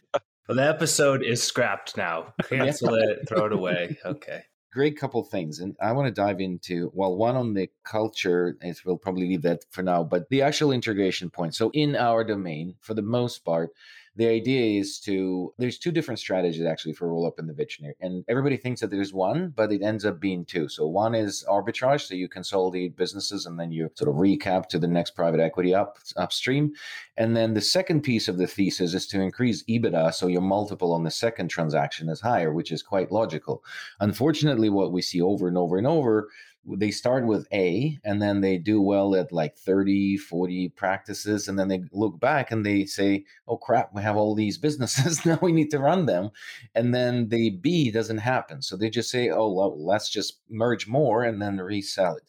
well, 0.47 0.55
the 0.55 0.67
episode 0.67 1.23
is 1.23 1.41
scrapped 1.41 1.97
now. 1.97 2.33
Cancel 2.43 2.95
it. 2.95 3.27
Throw 3.27 3.45
it 3.45 3.53
away. 3.53 3.97
Okay. 4.05 4.43
Great 4.71 4.99
couple 4.99 5.23
things, 5.23 5.59
and 5.59 5.75
I 5.81 5.93
want 5.93 6.13
to 6.13 6.21
dive 6.21 6.39
into 6.39 6.91
well, 6.93 7.17
one 7.17 7.35
on 7.35 7.55
the 7.55 7.71
culture, 7.83 8.55
and 8.61 8.79
we'll 8.85 8.97
probably 8.97 9.27
leave 9.27 9.41
that 9.41 9.65
for 9.71 9.81
now, 9.81 10.03
but 10.03 10.29
the 10.29 10.43
actual 10.43 10.71
integration 10.71 11.31
point. 11.31 11.55
So, 11.55 11.71
in 11.73 11.95
our 11.95 12.23
domain, 12.23 12.75
for 12.79 12.93
the 12.93 13.01
most 13.01 13.43
part, 13.43 13.71
the 14.15 14.27
idea 14.27 14.79
is 14.79 14.99
to 14.99 15.53
there's 15.57 15.77
two 15.77 15.91
different 15.91 16.19
strategies 16.19 16.65
actually 16.65 16.93
for 16.93 17.09
roll 17.09 17.25
up 17.25 17.39
in 17.39 17.47
the 17.47 17.53
veterinary 17.53 17.95
and 18.01 18.23
everybody 18.27 18.57
thinks 18.57 18.81
that 18.81 18.89
there's 18.89 19.13
one 19.13 19.49
but 19.55 19.71
it 19.71 19.81
ends 19.81 20.05
up 20.05 20.19
being 20.19 20.45
two. 20.45 20.67
So 20.67 20.87
one 20.87 21.15
is 21.15 21.45
arbitrage 21.49 22.07
so 22.07 22.15
you 22.15 22.27
consolidate 22.27 22.95
businesses 22.95 23.45
and 23.45 23.59
then 23.59 23.71
you 23.71 23.89
sort 23.95 24.09
of 24.09 24.15
recap 24.15 24.67
to 24.67 24.79
the 24.79 24.87
next 24.87 25.11
private 25.11 25.39
equity 25.39 25.73
up 25.73 25.97
upstream. 26.17 26.73
And 27.17 27.35
then 27.35 27.53
the 27.53 27.61
second 27.61 28.01
piece 28.01 28.27
of 28.27 28.37
the 28.37 28.47
thesis 28.47 28.93
is 28.93 29.07
to 29.07 29.21
increase 29.21 29.63
ebitda 29.63 30.13
so 30.13 30.27
your 30.27 30.41
multiple 30.41 30.93
on 30.93 31.03
the 31.03 31.11
second 31.11 31.49
transaction 31.49 32.09
is 32.09 32.21
higher 32.21 32.53
which 32.53 32.71
is 32.71 32.81
quite 32.83 33.11
logical. 33.11 33.63
Unfortunately 33.99 34.69
what 34.69 34.91
we 34.91 35.01
see 35.01 35.21
over 35.21 35.47
and 35.47 35.57
over 35.57 35.77
and 35.77 35.87
over 35.87 36.29
they 36.65 36.91
start 36.91 37.25
with 37.25 37.47
A 37.53 37.97
and 38.03 38.21
then 38.21 38.41
they 38.41 38.57
do 38.57 38.81
well 38.81 39.15
at 39.15 39.31
like 39.31 39.57
30, 39.57 40.17
40 40.17 40.69
practices. 40.69 41.47
And 41.47 41.57
then 41.57 41.67
they 41.67 41.83
look 41.91 42.19
back 42.19 42.51
and 42.51 42.65
they 42.65 42.85
say, 42.85 43.25
oh 43.47 43.57
crap, 43.57 43.93
we 43.93 44.01
have 44.01 44.15
all 44.15 44.35
these 44.35 44.57
businesses. 44.57 45.25
now 45.25 45.39
we 45.41 45.51
need 45.51 45.71
to 45.71 45.79
run 45.79 46.05
them. 46.05 46.29
And 46.75 46.93
then 46.93 47.29
the 47.29 47.51
B 47.51 47.91
doesn't 47.91 48.19
happen. 48.19 48.61
So 48.61 48.75
they 48.77 48.89
just 48.89 49.09
say, 49.09 49.29
oh, 49.29 49.51
well, 49.51 49.83
let's 49.83 50.09
just 50.09 50.39
merge 50.49 50.87
more 50.87 51.23
and 51.23 51.41
then 51.41 51.57
resell 51.57 52.15
it 52.17 52.23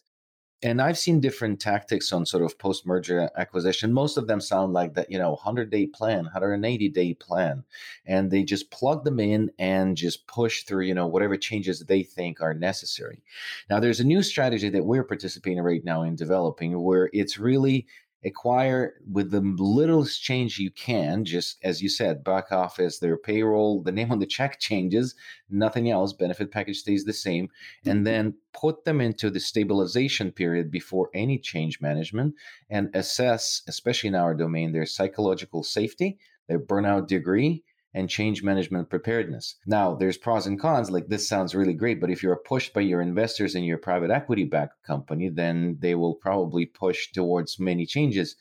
and 0.63 0.81
I've 0.81 0.97
seen 0.97 1.19
different 1.19 1.59
tactics 1.59 2.11
on 2.11 2.25
sort 2.25 2.43
of 2.43 2.57
post 2.59 2.85
merger 2.85 3.29
acquisition. 3.35 3.91
Most 3.91 4.17
of 4.17 4.27
them 4.27 4.39
sound 4.39 4.73
like 4.73 4.93
that, 4.93 5.11
you 5.11 5.17
know, 5.17 5.31
100 5.31 5.71
day 5.71 5.87
plan, 5.87 6.23
180 6.25 6.89
day 6.89 7.13
plan. 7.15 7.63
And 8.05 8.29
they 8.29 8.43
just 8.43 8.69
plug 8.69 9.03
them 9.03 9.19
in 9.19 9.51
and 9.57 9.97
just 9.97 10.27
push 10.27 10.63
through, 10.63 10.85
you 10.85 10.93
know, 10.93 11.07
whatever 11.07 11.35
changes 11.35 11.79
they 11.79 12.03
think 12.03 12.41
are 12.41 12.53
necessary. 12.53 13.23
Now, 13.69 13.79
there's 13.79 13.99
a 13.99 14.05
new 14.05 14.21
strategy 14.21 14.69
that 14.69 14.85
we're 14.85 15.03
participating 15.03 15.61
right 15.61 15.83
now 15.83 16.03
in 16.03 16.15
developing 16.15 16.79
where 16.81 17.09
it's 17.11 17.39
really 17.39 17.87
acquire 18.23 18.93
with 19.11 19.31
the 19.31 19.41
littlest 19.41 20.21
change 20.21 20.59
you 20.59 20.69
can 20.71 21.25
just 21.25 21.57
as 21.63 21.81
you 21.81 21.89
said 21.89 22.23
back 22.23 22.51
office 22.51 22.99
their 22.99 23.17
payroll 23.17 23.81
the 23.81 23.91
name 23.91 24.11
on 24.11 24.19
the 24.19 24.25
check 24.25 24.59
changes 24.59 25.15
nothing 25.49 25.89
else 25.89 26.13
benefit 26.13 26.51
package 26.51 26.77
stays 26.77 27.03
the 27.03 27.13
same 27.13 27.49
and 27.85 27.97
mm-hmm. 27.97 28.03
then 28.03 28.33
put 28.53 28.85
them 28.85 29.01
into 29.01 29.29
the 29.29 29.39
stabilization 29.39 30.31
period 30.31 30.69
before 30.69 31.09
any 31.13 31.37
change 31.37 31.81
management 31.81 32.35
and 32.69 32.89
assess 32.95 33.63
especially 33.67 34.09
in 34.09 34.15
our 34.15 34.35
domain 34.35 34.71
their 34.71 34.85
psychological 34.85 35.63
safety 35.63 36.19
their 36.47 36.59
burnout 36.59 37.07
degree 37.07 37.63
and 37.93 38.09
change 38.09 38.43
management 38.43 38.89
preparedness. 38.89 39.55
Now, 39.65 39.95
there's 39.95 40.17
pros 40.17 40.47
and 40.47 40.59
cons. 40.59 40.89
Like 40.89 41.07
this 41.07 41.27
sounds 41.27 41.55
really 41.55 41.73
great, 41.73 41.99
but 41.99 42.09
if 42.09 42.23
you're 42.23 42.35
pushed 42.35 42.73
by 42.73 42.81
your 42.81 43.01
investors 43.01 43.55
in 43.55 43.63
your 43.63 43.77
private 43.77 44.11
equity 44.11 44.45
backed 44.45 44.83
company, 44.83 45.29
then 45.29 45.77
they 45.79 45.95
will 45.95 46.15
probably 46.15 46.65
push 46.65 47.11
towards 47.11 47.59
many 47.59 47.85
changes. 47.85 48.35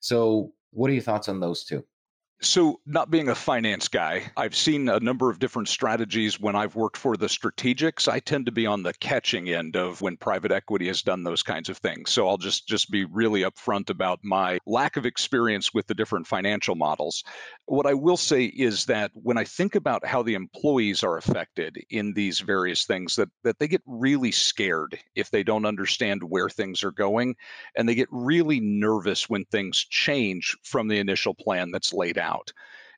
So, 0.00 0.52
what 0.70 0.90
are 0.90 0.94
your 0.94 1.02
thoughts 1.02 1.28
on 1.28 1.40
those 1.40 1.64
two? 1.64 1.84
So, 2.42 2.80
not 2.84 3.10
being 3.10 3.30
a 3.30 3.34
finance 3.34 3.88
guy, 3.88 4.30
I've 4.36 4.54
seen 4.54 4.90
a 4.90 5.00
number 5.00 5.30
of 5.30 5.38
different 5.38 5.68
strategies 5.68 6.38
when 6.38 6.54
I've 6.54 6.76
worked 6.76 6.98
for 6.98 7.16
the 7.16 7.28
strategics. 7.28 8.08
I 8.08 8.20
tend 8.20 8.44
to 8.44 8.52
be 8.52 8.66
on 8.66 8.82
the 8.82 8.92
catching 8.92 9.48
end 9.48 9.74
of 9.74 10.02
when 10.02 10.18
private 10.18 10.52
equity 10.52 10.86
has 10.88 11.00
done 11.00 11.24
those 11.24 11.42
kinds 11.42 11.70
of 11.70 11.78
things. 11.78 12.10
So, 12.10 12.28
I'll 12.28 12.36
just 12.36 12.68
just 12.68 12.90
be 12.90 13.06
really 13.06 13.40
upfront 13.40 13.88
about 13.88 14.20
my 14.22 14.58
lack 14.66 14.98
of 14.98 15.06
experience 15.06 15.72
with 15.72 15.86
the 15.86 15.94
different 15.94 16.26
financial 16.26 16.74
models. 16.74 17.24
What 17.64 17.86
I 17.86 17.94
will 17.94 18.18
say 18.18 18.44
is 18.44 18.84
that 18.84 19.12
when 19.14 19.38
I 19.38 19.44
think 19.44 19.74
about 19.74 20.04
how 20.04 20.22
the 20.22 20.34
employees 20.34 21.02
are 21.02 21.16
affected 21.16 21.82
in 21.88 22.12
these 22.12 22.40
various 22.40 22.84
things 22.84 23.16
that 23.16 23.30
that 23.44 23.58
they 23.58 23.66
get 23.66 23.82
really 23.86 24.30
scared 24.30 24.98
if 25.14 25.30
they 25.30 25.42
don't 25.42 25.64
understand 25.64 26.22
where 26.22 26.50
things 26.50 26.84
are 26.84 26.92
going 26.92 27.34
and 27.76 27.88
they 27.88 27.94
get 27.94 28.08
really 28.10 28.60
nervous 28.60 29.30
when 29.30 29.46
things 29.46 29.86
change 29.88 30.54
from 30.62 30.86
the 30.88 30.98
initial 30.98 31.34
plan 31.34 31.70
that's 31.70 31.94
laid 31.94 32.18
out 32.18 32.25
out. 32.26 32.52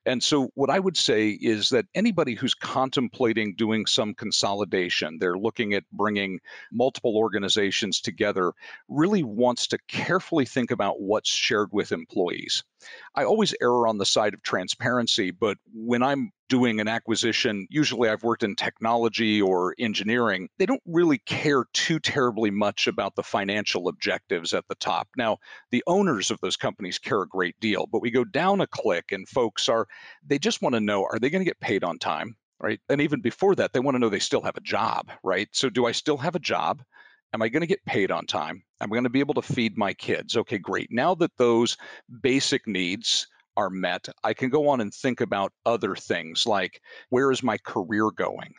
And 0.06 0.23
so, 0.23 0.50
what 0.54 0.70
I 0.70 0.78
would 0.78 0.97
say 0.97 1.30
is 1.30 1.68
that 1.68 1.85
anybody 1.94 2.35
who's 2.35 2.54
contemplating 2.54 3.54
doing 3.54 3.85
some 3.85 4.14
consolidation, 4.14 5.18
they're 5.18 5.37
looking 5.37 5.75
at 5.75 5.85
bringing 5.92 6.40
multiple 6.73 7.16
organizations 7.16 8.00
together, 8.00 8.52
really 8.88 9.23
wants 9.23 9.66
to 9.66 9.78
carefully 9.87 10.47
think 10.47 10.70
about 10.70 11.00
what's 11.00 11.28
shared 11.28 11.68
with 11.73 11.92
employees. 11.92 12.64
I 13.18 13.25
always 13.25 13.52
err 13.60 13.88
on 13.88 13.98
the 13.98 14.06
side 14.06 14.32
of 14.32 14.44
transparency, 14.44 15.32
but 15.32 15.58
when 15.75 16.04
I'm 16.04 16.30
doing 16.48 16.78
an 16.78 16.87
acquisition, 16.87 17.66
usually 17.68 18.08
I've 18.08 18.22
worked 18.22 18.44
in 18.44 18.54
technology 18.54 19.42
or 19.42 19.75
engineering, 19.76 20.48
they 20.56 20.66
don't 20.66 20.82
really 20.87 21.18
care 21.18 21.64
too 21.72 21.98
terribly 21.98 22.52
much 22.52 22.87
about 22.87 23.16
the 23.16 23.25
financial 23.25 23.88
objectives 23.88 24.54
at 24.54 24.68
the 24.68 24.76
top. 24.76 25.08
Now, 25.16 25.38
the 25.72 25.82
owners 25.88 26.30
of 26.30 26.38
those 26.42 26.56
companies 26.56 27.00
care 27.00 27.22
a 27.22 27.26
great 27.26 27.58
deal, 27.58 27.88
but 27.90 28.02
we 28.02 28.12
go 28.12 28.22
down 28.22 28.60
a 28.60 28.68
click 28.68 29.10
and 29.10 29.28
folks 29.28 29.68
are, 29.68 29.88
they 30.25 30.38
just 30.38 30.62
want 30.62 30.76
to 30.76 30.80
know 30.80 31.02
are 31.02 31.18
they 31.18 31.28
going 31.28 31.40
to 31.40 31.50
get 31.50 31.58
paid 31.58 31.82
on 31.82 31.98
time? 31.98 32.37
Right. 32.60 32.80
And 32.88 33.00
even 33.00 33.20
before 33.20 33.56
that, 33.56 33.72
they 33.72 33.80
want 33.80 33.96
to 33.96 33.98
know 33.98 34.08
they 34.08 34.20
still 34.20 34.42
have 34.42 34.56
a 34.56 34.60
job, 34.60 35.10
right? 35.25 35.48
So, 35.52 35.70
do 35.70 35.87
I 35.87 35.92
still 35.92 36.18
have 36.18 36.37
a 36.37 36.40
job? 36.40 36.82
Am 37.35 37.42
I 37.42 37.49
going 37.49 37.61
to 37.61 37.66
get 37.66 37.85
paid 37.85 38.11
on 38.11 38.26
time? 38.26 38.62
Am 38.80 38.90
I 38.90 38.94
going 38.94 39.04
to 39.04 39.11
be 39.11 39.20
able 39.20 39.35
to 39.35 39.42
feed 39.42 39.76
my 39.76 39.92
kids? 39.92 40.37
Okay, 40.37 40.58
great. 40.58 40.88
Now 40.90 41.14
that 41.16 41.37
those 41.37 41.76
basic 42.23 42.66
needs 42.66 43.26
are 43.56 43.68
met, 43.68 44.08
I 44.25 44.32
can 44.32 44.49
go 44.49 44.68
on 44.68 44.80
and 44.80 44.94
think 44.94 45.20
about 45.20 45.52
other 45.66 45.94
things 45.94 46.47
like 46.47 46.80
where 47.11 47.30
is 47.30 47.42
my 47.42 47.58
career 47.58 48.11
going? 48.11 48.54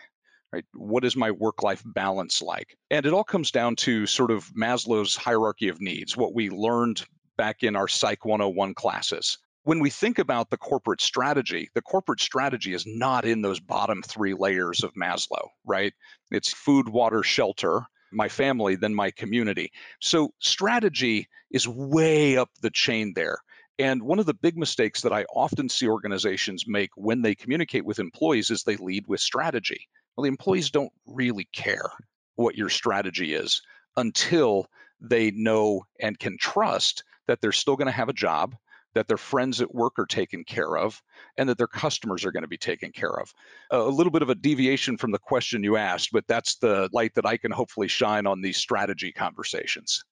Right? 0.53 0.65
What 0.73 1.05
is 1.05 1.15
my 1.15 1.31
work 1.31 1.63
life 1.63 1.81
balance 1.85 2.41
like? 2.41 2.75
And 2.91 3.05
it 3.05 3.13
all 3.13 3.23
comes 3.23 3.51
down 3.51 3.75
to 3.77 4.05
sort 4.05 4.31
of 4.31 4.45
Maslow's 4.53 5.15
hierarchy 5.15 5.69
of 5.69 5.81
needs, 5.81 6.17
what 6.17 6.33
we 6.35 6.49
learned 6.49 7.05
back 7.38 7.63
in 7.63 7.75
our 7.75 7.88
Psych 7.88 8.25
101 8.25 8.73
classes. 8.73 9.38
When 9.63 9.79
we 9.79 9.89
think 9.89 10.19
about 10.19 10.49
the 10.49 10.57
corporate 10.57 11.01
strategy, 11.01 11.69
the 11.75 11.81
corporate 11.81 12.19
strategy 12.19 12.73
is 12.73 12.85
not 12.88 13.25
in 13.25 13.41
those 13.41 13.59
bottom 13.59 14.01
three 14.01 14.33
layers 14.33 14.83
of 14.83 14.93
Maslow, 14.93 15.47
right? 15.65 15.93
It's 16.31 16.51
food, 16.51 16.89
water, 16.89 17.23
shelter, 17.23 17.85
my 18.11 18.27
family, 18.27 18.75
then 18.75 18.93
my 18.93 19.11
community. 19.11 19.71
So 19.99 20.33
strategy 20.39 21.27
is 21.51 21.67
way 21.67 22.37
up 22.37 22.49
the 22.61 22.69
chain 22.69 23.13
there. 23.15 23.39
And 23.77 24.03
one 24.03 24.19
of 24.19 24.25
the 24.25 24.33
big 24.33 24.57
mistakes 24.57 25.01
that 25.01 25.13
I 25.13 25.23
often 25.33 25.69
see 25.69 25.87
organizations 25.87 26.65
make 26.67 26.89
when 26.95 27.21
they 27.21 27.33
communicate 27.33 27.85
with 27.85 27.99
employees 27.99 28.49
is 28.49 28.63
they 28.63 28.75
lead 28.75 29.05
with 29.07 29.21
strategy. 29.21 29.87
Well, 30.15 30.23
the 30.23 30.29
employees 30.29 30.69
don't 30.69 30.91
really 31.05 31.47
care 31.53 31.89
what 32.35 32.57
your 32.57 32.69
strategy 32.69 33.33
is 33.33 33.61
until 33.95 34.67
they 34.99 35.31
know 35.31 35.85
and 36.01 36.19
can 36.19 36.37
trust 36.37 37.03
that 37.27 37.39
they're 37.41 37.51
still 37.51 37.77
going 37.77 37.85
to 37.85 37.91
have 37.91 38.09
a 38.09 38.13
job, 38.13 38.55
that 38.96 39.08
their 39.08 39.17
friends 39.17 39.62
at 39.62 39.74
work 39.74 40.00
are 40.00 40.05
taken 40.05 40.43
care 40.43 40.77
of, 40.77 41.01
and 41.38 41.48
that 41.48 41.58
their 41.58 41.67
customers 41.67 42.25
are 42.25 42.31
going 42.31 42.43
to 42.43 42.48
be 42.48 42.58
taken 42.58 42.91
care 42.91 43.19
of. 43.19 43.34
A 43.72 43.79
little 43.79 44.12
bit 44.12 44.22
of 44.22 44.29
a 44.29 44.36
deviation 44.36 44.98
from 44.98 45.12
the 45.12 45.19
question 45.19 45.63
you 45.63 45.77
asked, 45.77 46.12
but 46.12 46.27
that's 46.27 46.55
the 46.55 46.89
light 46.91 47.13
that 47.15 47.25
I 47.25 47.38
can 47.38 47.51
hopefully 47.51 47.88
shine 47.88 48.25
on 48.25 48.41
these 48.41 48.58
strategy 48.58 49.12
conversations. 49.12 50.03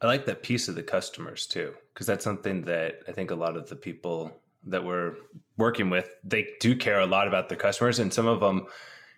I 0.00 0.06
like 0.06 0.26
that 0.26 0.42
piece 0.42 0.68
of 0.68 0.74
the 0.74 0.82
customers 0.82 1.46
too, 1.46 1.74
because 1.92 2.06
that's 2.06 2.24
something 2.24 2.62
that 2.62 3.00
I 3.08 3.12
think 3.12 3.30
a 3.30 3.36
lot 3.36 3.56
of 3.56 3.68
the 3.68 3.76
people 3.76 4.40
that 4.66 4.84
we're 4.84 5.14
working 5.56 5.90
with, 5.90 6.08
they 6.24 6.48
do 6.60 6.74
care 6.74 7.00
a 7.00 7.06
lot 7.06 7.28
about 7.28 7.48
their 7.48 7.58
customers, 7.58 7.98
and 7.98 8.12
some 8.12 8.26
of 8.26 8.40
them 8.40 8.66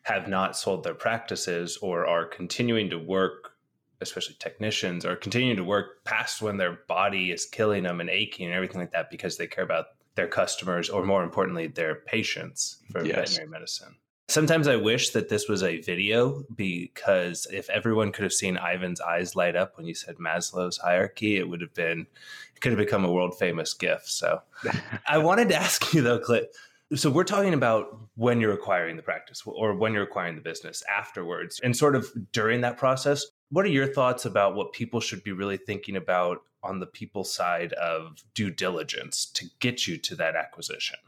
have 0.02 0.28
not 0.28 0.56
sold 0.56 0.84
their 0.84 0.94
practices 0.94 1.78
or 1.82 2.06
are 2.06 2.24
continuing 2.24 2.90
to 2.90 2.98
work, 2.98 3.52
especially 4.00 4.36
technicians, 4.38 5.04
are 5.04 5.16
continuing 5.16 5.56
to 5.56 5.64
work 5.64 6.04
past 6.04 6.42
when 6.42 6.56
their 6.56 6.78
body 6.88 7.30
is 7.30 7.46
killing 7.46 7.82
them 7.82 8.00
and 8.00 8.10
aching 8.10 8.46
and 8.46 8.54
everything 8.54 8.80
like 8.80 8.92
that 8.92 9.10
because 9.10 9.36
they 9.36 9.46
care 9.46 9.64
about 9.64 9.86
their 10.14 10.26
customers 10.26 10.88
or 10.88 11.04
more 11.04 11.22
importantly 11.22 11.66
their 11.66 11.94
patients 11.94 12.78
for 12.90 13.04
yes. 13.04 13.16
veterinary 13.16 13.50
medicine. 13.50 13.96
Sometimes 14.28 14.66
I 14.66 14.74
wish 14.74 15.10
that 15.10 15.28
this 15.28 15.48
was 15.48 15.62
a 15.62 15.80
video 15.80 16.44
because 16.56 17.46
if 17.52 17.70
everyone 17.70 18.10
could 18.10 18.24
have 18.24 18.32
seen 18.32 18.56
Ivan's 18.56 19.00
eyes 19.00 19.36
light 19.36 19.54
up 19.54 19.76
when 19.76 19.86
you 19.86 19.94
said 19.94 20.16
Maslow's 20.16 20.78
hierarchy, 20.78 21.36
it 21.36 21.48
would 21.48 21.60
have 21.60 21.74
been, 21.74 22.06
it 22.54 22.60
could 22.60 22.72
have 22.72 22.78
become 22.78 23.04
a 23.04 23.12
world 23.12 23.38
famous 23.38 23.72
GIF. 23.72 24.02
So 24.06 24.42
I 25.06 25.18
wanted 25.18 25.50
to 25.50 25.56
ask 25.56 25.94
you 25.94 26.02
though, 26.02 26.18
Clint. 26.18 26.48
So 26.94 27.08
we're 27.10 27.24
talking 27.24 27.54
about 27.54 27.98
when 28.16 28.40
you're 28.40 28.52
acquiring 28.52 28.96
the 28.96 29.02
practice 29.02 29.42
or 29.44 29.74
when 29.74 29.92
you're 29.92 30.04
acquiring 30.04 30.34
the 30.34 30.40
business 30.40 30.82
afterwards 30.92 31.60
and 31.62 31.76
sort 31.76 31.94
of 31.94 32.08
during 32.32 32.62
that 32.62 32.78
process. 32.78 33.24
What 33.50 33.64
are 33.64 33.70
your 33.70 33.92
thoughts 33.92 34.24
about 34.24 34.54
what 34.54 34.72
people 34.72 35.00
should 35.00 35.22
be 35.22 35.32
really 35.32 35.56
thinking 35.56 35.96
about 35.96 36.42
on 36.62 36.80
the 36.80 36.86
people 36.86 37.24
side 37.24 37.72
of 37.74 38.24
due 38.34 38.50
diligence 38.50 39.26
to 39.34 39.46
get 39.60 39.86
you 39.86 39.96
to 39.98 40.16
that 40.16 40.34
acquisition? 40.34 40.98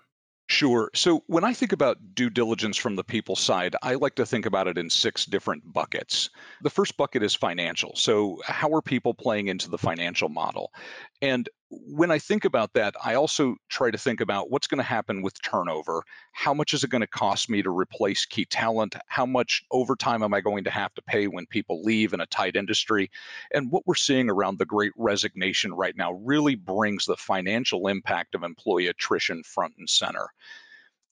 Sure. 0.50 0.90
So 0.95 1.23
when 1.26 1.45
I 1.45 1.52
think 1.52 1.73
about 1.73 1.99
due 2.14 2.30
diligence 2.30 2.78
from 2.78 2.97
the 2.97 3.04
people 3.04 3.37
side, 3.37 3.76
I 3.83 3.95
like 3.95 4.14
to 4.14 4.25
think 4.25 4.47
about 4.47 4.66
it 4.66 4.78
in 4.78 4.88
six 4.88 5.26
different 5.26 5.75
buckets. 5.75 6.30
The 6.62 6.71
first 6.71 6.97
bucket 6.97 7.23
is 7.23 7.35
financial. 7.35 7.95
So, 7.97 8.40
how 8.45 8.73
are 8.73 8.80
people 8.80 9.12
playing 9.12 9.49
into 9.49 9.68
the 9.68 9.76
financial 9.76 10.30
model? 10.30 10.73
And 11.21 11.50
when 11.70 12.10
I 12.10 12.18
think 12.18 12.44
about 12.44 12.72
that, 12.75 12.94
I 13.04 13.14
also 13.14 13.56
try 13.68 13.90
to 13.90 13.98
think 13.98 14.20
about 14.20 14.50
what's 14.50 14.66
going 14.66 14.78
to 14.78 14.84
happen 14.84 15.20
with 15.20 15.40
turnover. 15.42 16.02
How 16.32 16.54
much 16.54 16.72
is 16.72 16.82
it 16.82 16.90
going 16.90 17.02
to 17.02 17.06
cost 17.06 17.50
me 17.50 17.62
to 17.62 17.70
replace 17.70 18.25
key 18.25 18.46
talent? 18.46 18.96
How 19.06 19.26
much 19.26 19.64
overtime 19.70 20.22
am 20.22 20.32
I 20.32 20.40
going 20.40 20.64
to 20.64 20.70
have 20.70 20.94
to 20.94 21.02
pay 21.02 21.26
when 21.26 21.46
people 21.46 21.82
leave 21.82 22.14
in 22.14 22.20
a 22.20 22.26
tight 22.26 22.56
industry? 22.56 23.10
And 23.52 23.70
what 23.70 23.87
we're 23.87 23.96
seeing 23.96 24.30
around 24.30 24.58
the 24.58 24.66
great 24.66 24.92
resignation 24.96 25.75
right 25.75 25.96
now 25.96 26.12
really 26.12 26.54
brings 26.54 27.04
the 27.04 27.16
financial 27.16 27.88
impact 27.88 28.34
of 28.34 28.44
employee 28.44 28.87
attrition 28.87 29.42
front 29.42 29.75
and 29.78 29.88
center. 29.88 30.28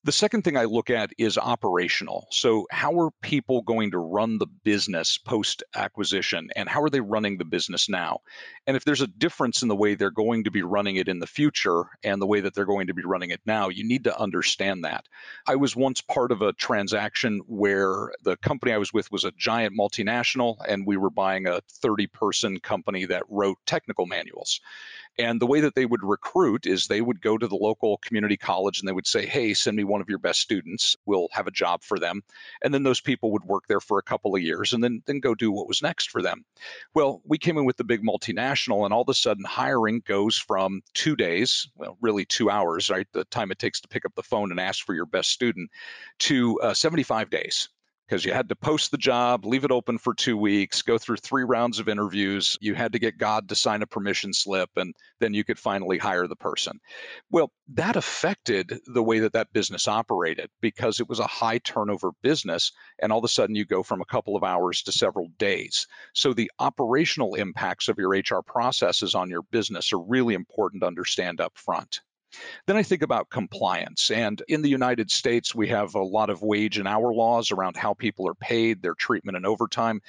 The 0.07 0.13
second 0.13 0.43
thing 0.43 0.57
I 0.57 0.67
look 0.67 0.89
at 0.89 1.11
is 1.19 1.37
operational. 1.37 2.29
So, 2.31 2.69
how 2.71 2.97
are 3.01 3.11
people 3.23 3.63
going 3.63 3.91
to 3.91 3.99
run 3.99 4.39
the 4.39 4.47
business 4.47 5.19
post 5.19 5.65
acquisition 5.75 6.49
and 6.55 6.69
how 6.69 6.81
are 6.83 6.89
they 6.89 7.01
running 7.01 7.39
the 7.39 7.45
business 7.45 7.89
now? 7.89 8.21
And 8.69 8.77
if 8.77 8.85
there's 8.85 9.01
a 9.01 9.09
difference 9.09 9.63
in 9.63 9.69
the 9.69 9.75
way 9.75 9.97
they're 9.97 10.13
going 10.13 10.45
to 10.45 10.51
be 10.53 10.63
running 10.63 10.95
it 10.95 11.09
in 11.09 11.19
the 11.19 11.27
future 11.27 11.87
and 12.05 12.23
the 12.23 12.27
way 12.27 12.41
that 12.41 12.55
they're 12.55 12.65
going 12.65 12.87
to 12.87 12.95
be 12.95 13.03
running 13.03 13.31
it 13.31 13.41
now, 13.47 13.69
you 13.69 13.83
need 13.83 14.05
to 14.05 14.17
understand 14.17 14.85
that. 14.85 15.07
I 15.49 15.57
was 15.57 15.75
once 15.75 16.01
part 16.03 16.31
of 16.31 16.41
a 16.41 16.53
transaction 16.53 17.41
where 17.49 18.13
the 18.23 18.37
company 18.37 18.71
I 18.71 18.79
was 18.79 18.93
with 18.93 19.11
was 19.11 19.25
a 19.25 19.33
giant 19.33 19.77
multinational 19.77 20.59
and 20.69 20.87
we 20.87 20.97
were 20.97 21.11
buying 21.11 21.49
a 21.49 21.63
30 21.69 22.07
person 22.07 22.61
company 22.61 23.07
that 23.07 23.25
wrote 23.29 23.59
technical 23.67 24.07
manuals. 24.07 24.61
And 25.19 25.41
the 25.41 25.47
way 25.47 25.61
that 25.61 25.75
they 25.75 25.87
would 25.87 26.03
recruit 26.03 26.67
is 26.67 26.87
they 26.87 27.01
would 27.01 27.23
go 27.23 27.39
to 27.39 27.49
the 27.49 27.57
local 27.57 27.99
community 27.99 28.37
college 28.37 28.81
and 28.81 28.89
they 28.89 28.93
would 28.93 29.07
say, 29.07 29.27
Hey, 29.27 29.55
send 29.55 29.77
me 29.77 29.85
one 29.85 30.01
of 30.01 30.09
your 30.09 30.19
best 30.19 30.41
students. 30.41 30.95
We'll 31.07 31.29
have 31.33 31.47
a 31.47 31.53
job 31.53 31.83
for 31.83 31.99
them. 31.99 32.23
And 32.63 32.75
then 32.75 32.83
those 32.83 33.01
people 33.01 33.33
would 33.33 33.45
work 33.45 33.67
there 33.67 33.81
for 33.81 33.99
a 33.99 34.03
couple 34.03 34.35
of 34.35 34.43
years 34.43 34.73
and 34.73 34.85
then, 34.85 35.03
then 35.07 35.21
go 35.21 35.35
do 35.35 35.51
what 35.51 35.69
was 35.69 35.83
next 35.83 36.11
for 36.11 36.21
them. 36.21 36.45
Well, 36.95 37.23
we 37.25 37.39
came 37.39 37.57
in 37.57 37.65
with 37.65 37.77
the 37.77 37.85
big 37.85 38.03
multinational, 38.03 38.85
and 38.85 38.93
all 38.93 39.03
of 39.03 39.09
a 39.09 39.15
sudden, 39.15 39.45
hiring 39.45 40.03
goes 40.05 40.37
from 40.37 40.83
two 40.95 41.17
days, 41.17 41.69
well, 41.77 41.97
really 42.01 42.25
two 42.25 42.51
hours, 42.51 42.91
right? 42.91 43.07
The 43.13 43.25
time 43.25 43.51
it 43.51 43.59
takes 43.59 43.81
to 43.81 43.89
pick 43.89 44.05
up 44.05 44.15
the 44.15 44.23
phone 44.23 44.51
and 44.51 44.61
ask 44.61 44.85
for 44.85 44.95
your 44.95 45.07
best 45.07 45.31
student, 45.31 45.71
to 46.21 46.61
uh, 46.61 46.75
75 46.75 47.31
days 47.31 47.69
because 48.07 48.25
you 48.25 48.33
had 48.33 48.49
to 48.49 48.57
post 48.57 48.91
the 48.91 48.99
job, 48.99 49.45
leave 49.45 49.65
it 49.65 49.71
open 49.71 49.99
for 49.99 50.15
two 50.15 50.37
weeks, 50.37 50.83
go 50.83 50.97
through 50.97 51.17
three 51.17 51.43
rounds 51.43 51.79
of 51.79 51.89
interviews. 51.89 52.57
You 52.61 52.75
had 52.75 52.93
to 52.93 52.99
get 52.99 53.19
God 53.19 53.49
to 53.49 53.55
sign 53.55 53.83
a 53.83 53.87
permission 53.87 54.33
slip, 54.33 54.71
and 54.77 54.95
then 55.19 55.35
you 55.35 55.43
could 55.45 55.59
finally 55.59 55.99
hire 55.99 56.27
the 56.29 56.37
person. 56.37 56.79
Well, 57.31 57.51
that 57.75 57.97
affected 57.97 58.81
the 58.87 59.03
way 59.03 59.19
that 59.21 59.33
that 59.33 59.53
business 59.53 59.89
operated 59.89 60.51
because 60.61 61.01
it 61.01 61.09
was 61.09 61.19
a 61.19 61.27
high 61.27 61.59
turnover 61.59 62.13
business. 62.23 62.71
And 63.01 63.13
all 63.13 63.19
of 63.19 63.25
a 63.25 63.29
sudden, 63.29 63.57
you 63.57 63.65
go 63.65 63.83
from 63.83 64.01
a 64.01 64.07
couple 64.07 64.37
of 64.37 64.45
hours 64.45 64.83
to 64.83 64.93
several 64.93 65.29
days. 65.39 65.87
So 66.15 66.33
the 66.33 66.51
operational 66.61 67.35
impacts 67.35 67.89
of 67.89 67.99
your 67.99 68.11
HR 68.11 68.43
processes 68.47 69.15
on 69.15 69.31
your 69.31 69.43
business 69.43 69.93
are 69.93 70.01
really 70.01 70.35
important 70.35 70.83
to 70.83 70.87
understand 70.87 71.41
up 71.41 71.57
front. 71.57 72.01
Then 72.67 72.77
I 72.77 72.83
think 72.83 73.03
about 73.03 73.31
compliance. 73.31 74.11
And 74.11 74.43
in 74.49 74.63
the 74.63 74.69
United 74.69 75.11
States, 75.11 75.55
we 75.55 75.69
have 75.69 75.95
a 75.95 76.03
lot 76.03 76.31
of 76.31 76.43
wage 76.43 76.79
and 76.79 76.89
hour 76.89 77.13
laws 77.13 77.51
around 77.51 77.77
how 77.77 77.95
people 77.95 78.29
are 78.29 78.35
paid, 78.35 78.83
their 78.83 78.95
treatment 78.95 79.37
and 79.37 79.47
overtime. 79.47 80.01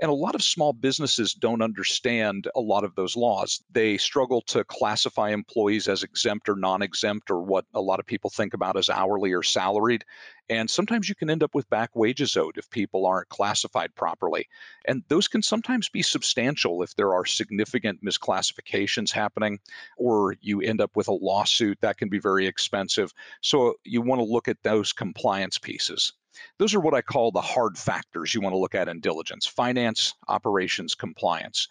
And 0.00 0.10
a 0.10 0.14
lot 0.14 0.34
of 0.34 0.42
small 0.42 0.72
businesses 0.72 1.34
don't 1.34 1.62
understand 1.62 2.48
a 2.54 2.60
lot 2.60 2.84
of 2.84 2.94
those 2.94 3.16
laws. 3.16 3.62
They 3.70 3.98
struggle 3.98 4.40
to 4.42 4.64
classify 4.64 5.30
employees 5.30 5.88
as 5.88 6.02
exempt 6.02 6.48
or 6.48 6.56
non 6.56 6.82
exempt, 6.82 7.30
or 7.30 7.40
what 7.40 7.64
a 7.74 7.80
lot 7.80 8.00
of 8.00 8.06
people 8.06 8.30
think 8.30 8.54
about 8.54 8.76
as 8.76 8.88
hourly 8.88 9.32
or 9.32 9.42
salaried. 9.42 10.04
And 10.48 10.70
sometimes 10.70 11.08
you 11.08 11.14
can 11.14 11.28
end 11.28 11.42
up 11.42 11.54
with 11.54 11.68
back 11.70 11.90
wages 11.94 12.36
owed 12.36 12.56
if 12.56 12.70
people 12.70 13.04
aren't 13.04 13.28
classified 13.28 13.94
properly. 13.94 14.46
And 14.86 15.02
those 15.08 15.26
can 15.26 15.42
sometimes 15.42 15.88
be 15.88 16.02
substantial 16.02 16.82
if 16.82 16.94
there 16.94 17.12
are 17.14 17.24
significant 17.24 18.04
misclassifications 18.04 19.10
happening, 19.10 19.58
or 19.96 20.36
you 20.40 20.60
end 20.60 20.80
up 20.80 20.94
with 20.94 21.08
a 21.08 21.12
lawsuit 21.12 21.78
that 21.80 21.98
can 21.98 22.08
be 22.08 22.20
very 22.20 22.46
expensive. 22.46 23.12
So 23.40 23.74
you 23.84 24.02
want 24.02 24.20
to 24.20 24.24
look 24.24 24.46
at 24.46 24.62
those 24.62 24.92
compliance 24.92 25.58
pieces. 25.58 26.12
Those 26.58 26.74
are 26.74 26.80
what 26.80 26.94
I 26.94 27.02
call 27.02 27.32
the 27.32 27.40
hard 27.40 27.78
factors 27.78 28.34
you 28.34 28.40
want 28.40 28.52
to 28.52 28.58
look 28.58 28.74
at 28.74 28.88
in 28.88 29.00
diligence 29.00 29.46
finance, 29.46 30.14
operations, 30.28 30.94
compliance. 30.94 31.66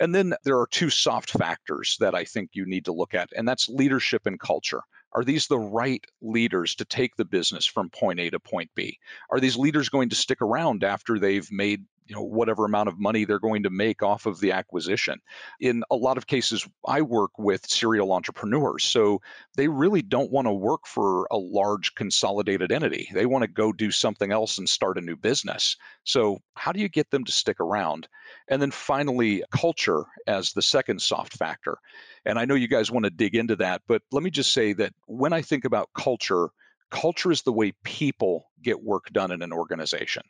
And 0.00 0.14
then 0.14 0.34
there 0.44 0.58
are 0.58 0.66
two 0.66 0.90
soft 0.90 1.30
factors 1.30 1.96
that 2.00 2.14
I 2.14 2.24
think 2.24 2.50
you 2.54 2.66
need 2.66 2.86
to 2.86 2.92
look 2.92 3.14
at, 3.14 3.28
and 3.36 3.46
that's 3.46 3.68
leadership 3.68 4.26
and 4.26 4.40
culture. 4.40 4.80
Are 5.12 5.24
these 5.24 5.48
the 5.48 5.58
right 5.58 6.04
leaders 6.20 6.74
to 6.76 6.84
take 6.84 7.16
the 7.16 7.24
business 7.24 7.66
from 7.66 7.90
point 7.90 8.20
A 8.20 8.30
to 8.30 8.40
point 8.40 8.70
B? 8.74 8.98
Are 9.30 9.40
these 9.40 9.56
leaders 9.56 9.88
going 9.88 10.10
to 10.10 10.16
stick 10.16 10.40
around 10.40 10.84
after 10.84 11.18
they've 11.18 11.50
made 11.50 11.84
you 12.10 12.16
know 12.16 12.22
whatever 12.22 12.64
amount 12.64 12.88
of 12.88 12.98
money 12.98 13.24
they're 13.24 13.38
going 13.38 13.62
to 13.62 13.70
make 13.70 14.02
off 14.02 14.26
of 14.26 14.40
the 14.40 14.50
acquisition. 14.50 15.20
In 15.60 15.84
a 15.90 15.96
lot 15.96 16.18
of 16.18 16.26
cases 16.26 16.66
i 16.86 17.00
work 17.00 17.30
with 17.38 17.70
serial 17.70 18.12
entrepreneurs 18.12 18.82
so 18.82 19.22
they 19.56 19.68
really 19.68 20.02
don't 20.02 20.32
want 20.32 20.46
to 20.46 20.52
work 20.52 20.86
for 20.86 21.28
a 21.30 21.38
large 21.38 21.94
consolidated 21.94 22.72
entity. 22.72 23.08
They 23.14 23.26
want 23.26 23.42
to 23.42 23.48
go 23.48 23.72
do 23.72 23.92
something 23.92 24.32
else 24.32 24.58
and 24.58 24.68
start 24.68 24.98
a 24.98 25.00
new 25.00 25.16
business. 25.16 25.76
So 26.02 26.40
how 26.54 26.72
do 26.72 26.80
you 26.80 26.88
get 26.88 27.10
them 27.10 27.24
to 27.24 27.32
stick 27.32 27.60
around? 27.60 28.08
And 28.48 28.60
then 28.60 28.72
finally 28.72 29.44
culture 29.52 30.04
as 30.26 30.52
the 30.52 30.62
second 30.62 31.00
soft 31.00 31.36
factor. 31.36 31.78
And 32.24 32.38
I 32.38 32.44
know 32.44 32.56
you 32.56 32.68
guys 32.68 32.90
want 32.90 33.04
to 33.04 33.10
dig 33.10 33.36
into 33.36 33.54
that, 33.56 33.82
but 33.86 34.02
let 34.10 34.24
me 34.24 34.30
just 34.30 34.52
say 34.52 34.72
that 34.74 34.92
when 35.06 35.32
I 35.32 35.42
think 35.42 35.64
about 35.64 35.90
culture, 35.94 36.48
culture 36.90 37.30
is 37.30 37.42
the 37.42 37.52
way 37.52 37.72
people 37.84 38.50
get 38.62 38.82
work 38.82 39.10
done 39.12 39.30
in 39.30 39.42
an 39.42 39.52
organization. 39.52 40.22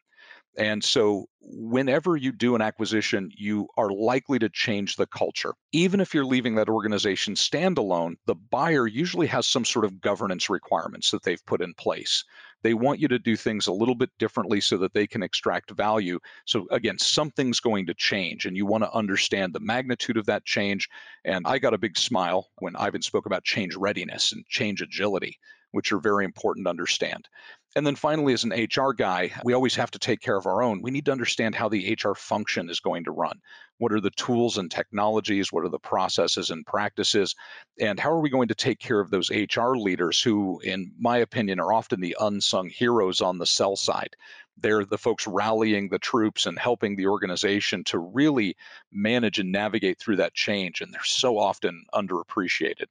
And 0.56 0.82
so, 0.82 1.26
whenever 1.40 2.16
you 2.16 2.32
do 2.32 2.56
an 2.56 2.60
acquisition, 2.60 3.30
you 3.36 3.68
are 3.76 3.90
likely 3.90 4.38
to 4.40 4.48
change 4.48 4.96
the 4.96 5.06
culture. 5.06 5.54
Even 5.72 6.00
if 6.00 6.12
you're 6.12 6.24
leaving 6.24 6.56
that 6.56 6.68
organization 6.68 7.34
standalone, 7.34 8.16
the 8.26 8.34
buyer 8.34 8.86
usually 8.88 9.28
has 9.28 9.46
some 9.46 9.64
sort 9.64 9.84
of 9.84 10.00
governance 10.00 10.50
requirements 10.50 11.12
that 11.12 11.22
they've 11.22 11.44
put 11.46 11.62
in 11.62 11.72
place. 11.74 12.24
They 12.62 12.74
want 12.74 12.98
you 12.98 13.06
to 13.08 13.18
do 13.18 13.36
things 13.36 13.68
a 13.68 13.72
little 13.72 13.94
bit 13.94 14.10
differently 14.18 14.60
so 14.60 14.76
that 14.78 14.92
they 14.92 15.06
can 15.06 15.22
extract 15.22 15.70
value. 15.70 16.18
So, 16.46 16.66
again, 16.72 16.98
something's 16.98 17.60
going 17.60 17.86
to 17.86 17.94
change, 17.94 18.44
and 18.44 18.56
you 18.56 18.66
want 18.66 18.82
to 18.82 18.92
understand 18.92 19.54
the 19.54 19.60
magnitude 19.60 20.16
of 20.16 20.26
that 20.26 20.44
change. 20.44 20.88
And 21.24 21.46
I 21.46 21.58
got 21.58 21.74
a 21.74 21.78
big 21.78 21.96
smile 21.96 22.48
when 22.58 22.74
Ivan 22.74 23.02
spoke 23.02 23.26
about 23.26 23.44
change 23.44 23.76
readiness 23.76 24.32
and 24.32 24.44
change 24.48 24.82
agility 24.82 25.38
which 25.72 25.92
are 25.92 25.98
very 25.98 26.24
important 26.24 26.66
to 26.66 26.70
understand. 26.70 27.28
And 27.76 27.87
then 27.87 27.94
finally, 27.94 28.33
as 28.33 28.42
an 28.42 28.52
HR 28.52 28.92
guy, 28.92 29.30
we 29.44 29.52
always 29.52 29.76
have 29.76 29.92
to 29.92 29.98
take 29.98 30.20
care 30.20 30.37
of 30.37 30.46
our 30.46 30.61
own. 30.61 30.83
We 30.83 30.90
need 30.90 31.04
to 31.04 31.12
understand 31.12 31.54
how 31.54 31.68
the 31.68 31.96
HR 32.02 32.14
function 32.14 32.68
is 32.68 32.80
going 32.80 33.04
to 33.04 33.12
run. 33.12 33.40
What 33.78 33.92
are 33.92 34.00
the 34.00 34.11
tools 34.11 34.59
and 34.59 34.68
technologies? 34.68 35.52
What 35.52 35.64
are 35.64 35.68
the 35.68 35.78
processes 35.78 36.50
and 36.50 36.66
practices? 36.66 37.35
And 37.80 38.00
how 38.00 38.11
are 38.11 38.20
we 38.20 38.28
going 38.28 38.48
to 38.48 38.56
take 38.56 38.80
care 38.80 38.98
of 38.98 39.11
those 39.11 39.30
HR 39.30 39.74
leaders 39.76 40.20
who, 40.20 40.59
in 40.61 40.92
my 40.98 41.18
opinion, 41.18 41.61
are 41.61 41.72
often 41.72 42.00
the 42.00 42.16
unsung 42.20 42.68
heroes 42.68 43.20
on 43.20 43.38
the 43.38 43.46
sell 43.46 43.76
side? 43.76 44.16
They're 44.56 44.85
the 44.85 44.98
folks 44.98 45.26
rallying 45.26 45.88
the 45.88 45.98
troops 46.00 46.46
and 46.46 46.59
helping 46.59 46.96
the 46.96 47.06
organization 47.06 47.85
to 47.85 47.98
really 47.98 48.56
manage 48.90 49.38
and 49.38 49.52
navigate 49.52 49.98
through 49.98 50.16
that 50.16 50.35
change. 50.35 50.80
And 50.80 50.92
they're 50.92 51.04
so 51.04 51.38
often 51.38 51.85
underappreciated. 51.94 52.90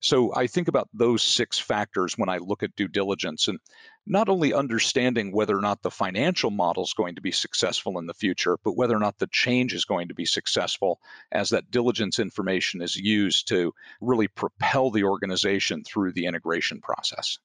So 0.00 0.34
I 0.34 0.46
think 0.46 0.68
about 0.68 0.88
those 0.92 1.22
six 1.22 1.58
factors 1.58 2.18
when 2.18 2.28
I 2.28 2.38
look 2.38 2.62
at 2.62 2.76
due 2.76 2.88
diligence 2.88 3.48
and 3.48 3.58
not 4.06 4.28
only 4.28 4.52
understanding 4.52 5.32
whether 5.32 5.56
or 5.56 5.62
not 5.62 5.82
the 5.82 5.90
financial 5.90 6.50
model 6.50 6.84
is 6.84 6.94
going 6.94 7.16
to 7.16 7.22
be 7.22 7.32
successful 7.32 7.98
in 7.98 8.06
the 8.06 8.14
future, 8.14 8.56
but 8.62 8.76
whether 8.76 8.94
or 8.94 9.00
not 9.00 9.18
the 9.18 9.28
change 9.32 9.72
is 9.74 9.84
going 9.84 10.08
to 10.08 10.14
be 10.14 10.26
successful 10.26 11.00
as 11.32 11.50
that 11.50 11.70
diligence 11.70 12.18
information 12.18 12.82
is 12.82 12.94
used 12.94 13.48
to 13.48 13.72
really 14.00 14.28
propel 14.28 14.90
the 14.90 15.04
organization 15.04 15.82
through 15.82 16.12
the 16.12 16.26
integration 16.26 16.80
process. 16.80 17.38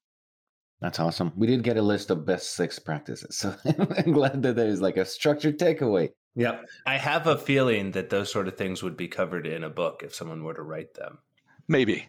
That's 0.82 1.00
awesome. 1.00 1.32
We 1.36 1.48
did 1.48 1.64
get 1.64 1.78
a 1.78 1.82
list 1.82 2.10
of 2.10 2.26
best 2.26 2.56
six 2.56 2.80
practices. 2.80 3.38
So 3.38 3.56
I'm 3.66 4.12
glad 4.12 4.42
that 4.44 4.56
there's 4.56 4.82
like 4.82 4.98
a 4.98 5.06
structured 5.06 5.58
takeaway. 5.58 6.10
Yep. 6.36 6.66
I 6.86 6.98
have 6.98 7.28
a 7.28 7.38
feeling 7.38 7.92
that 7.92 8.10
those 8.10 8.32
sort 8.32 8.48
of 8.48 8.58
things 8.58 8.82
would 8.82 8.98
be 8.98 9.08
covered 9.08 9.46
in 9.46 9.64
a 9.64 9.70
book 9.70 10.02
if 10.04 10.16
someone 10.16 10.44
were 10.44 10.54
to 10.54 10.62
write 10.62 10.94
them. 10.96 11.20
Maybe 11.68 12.08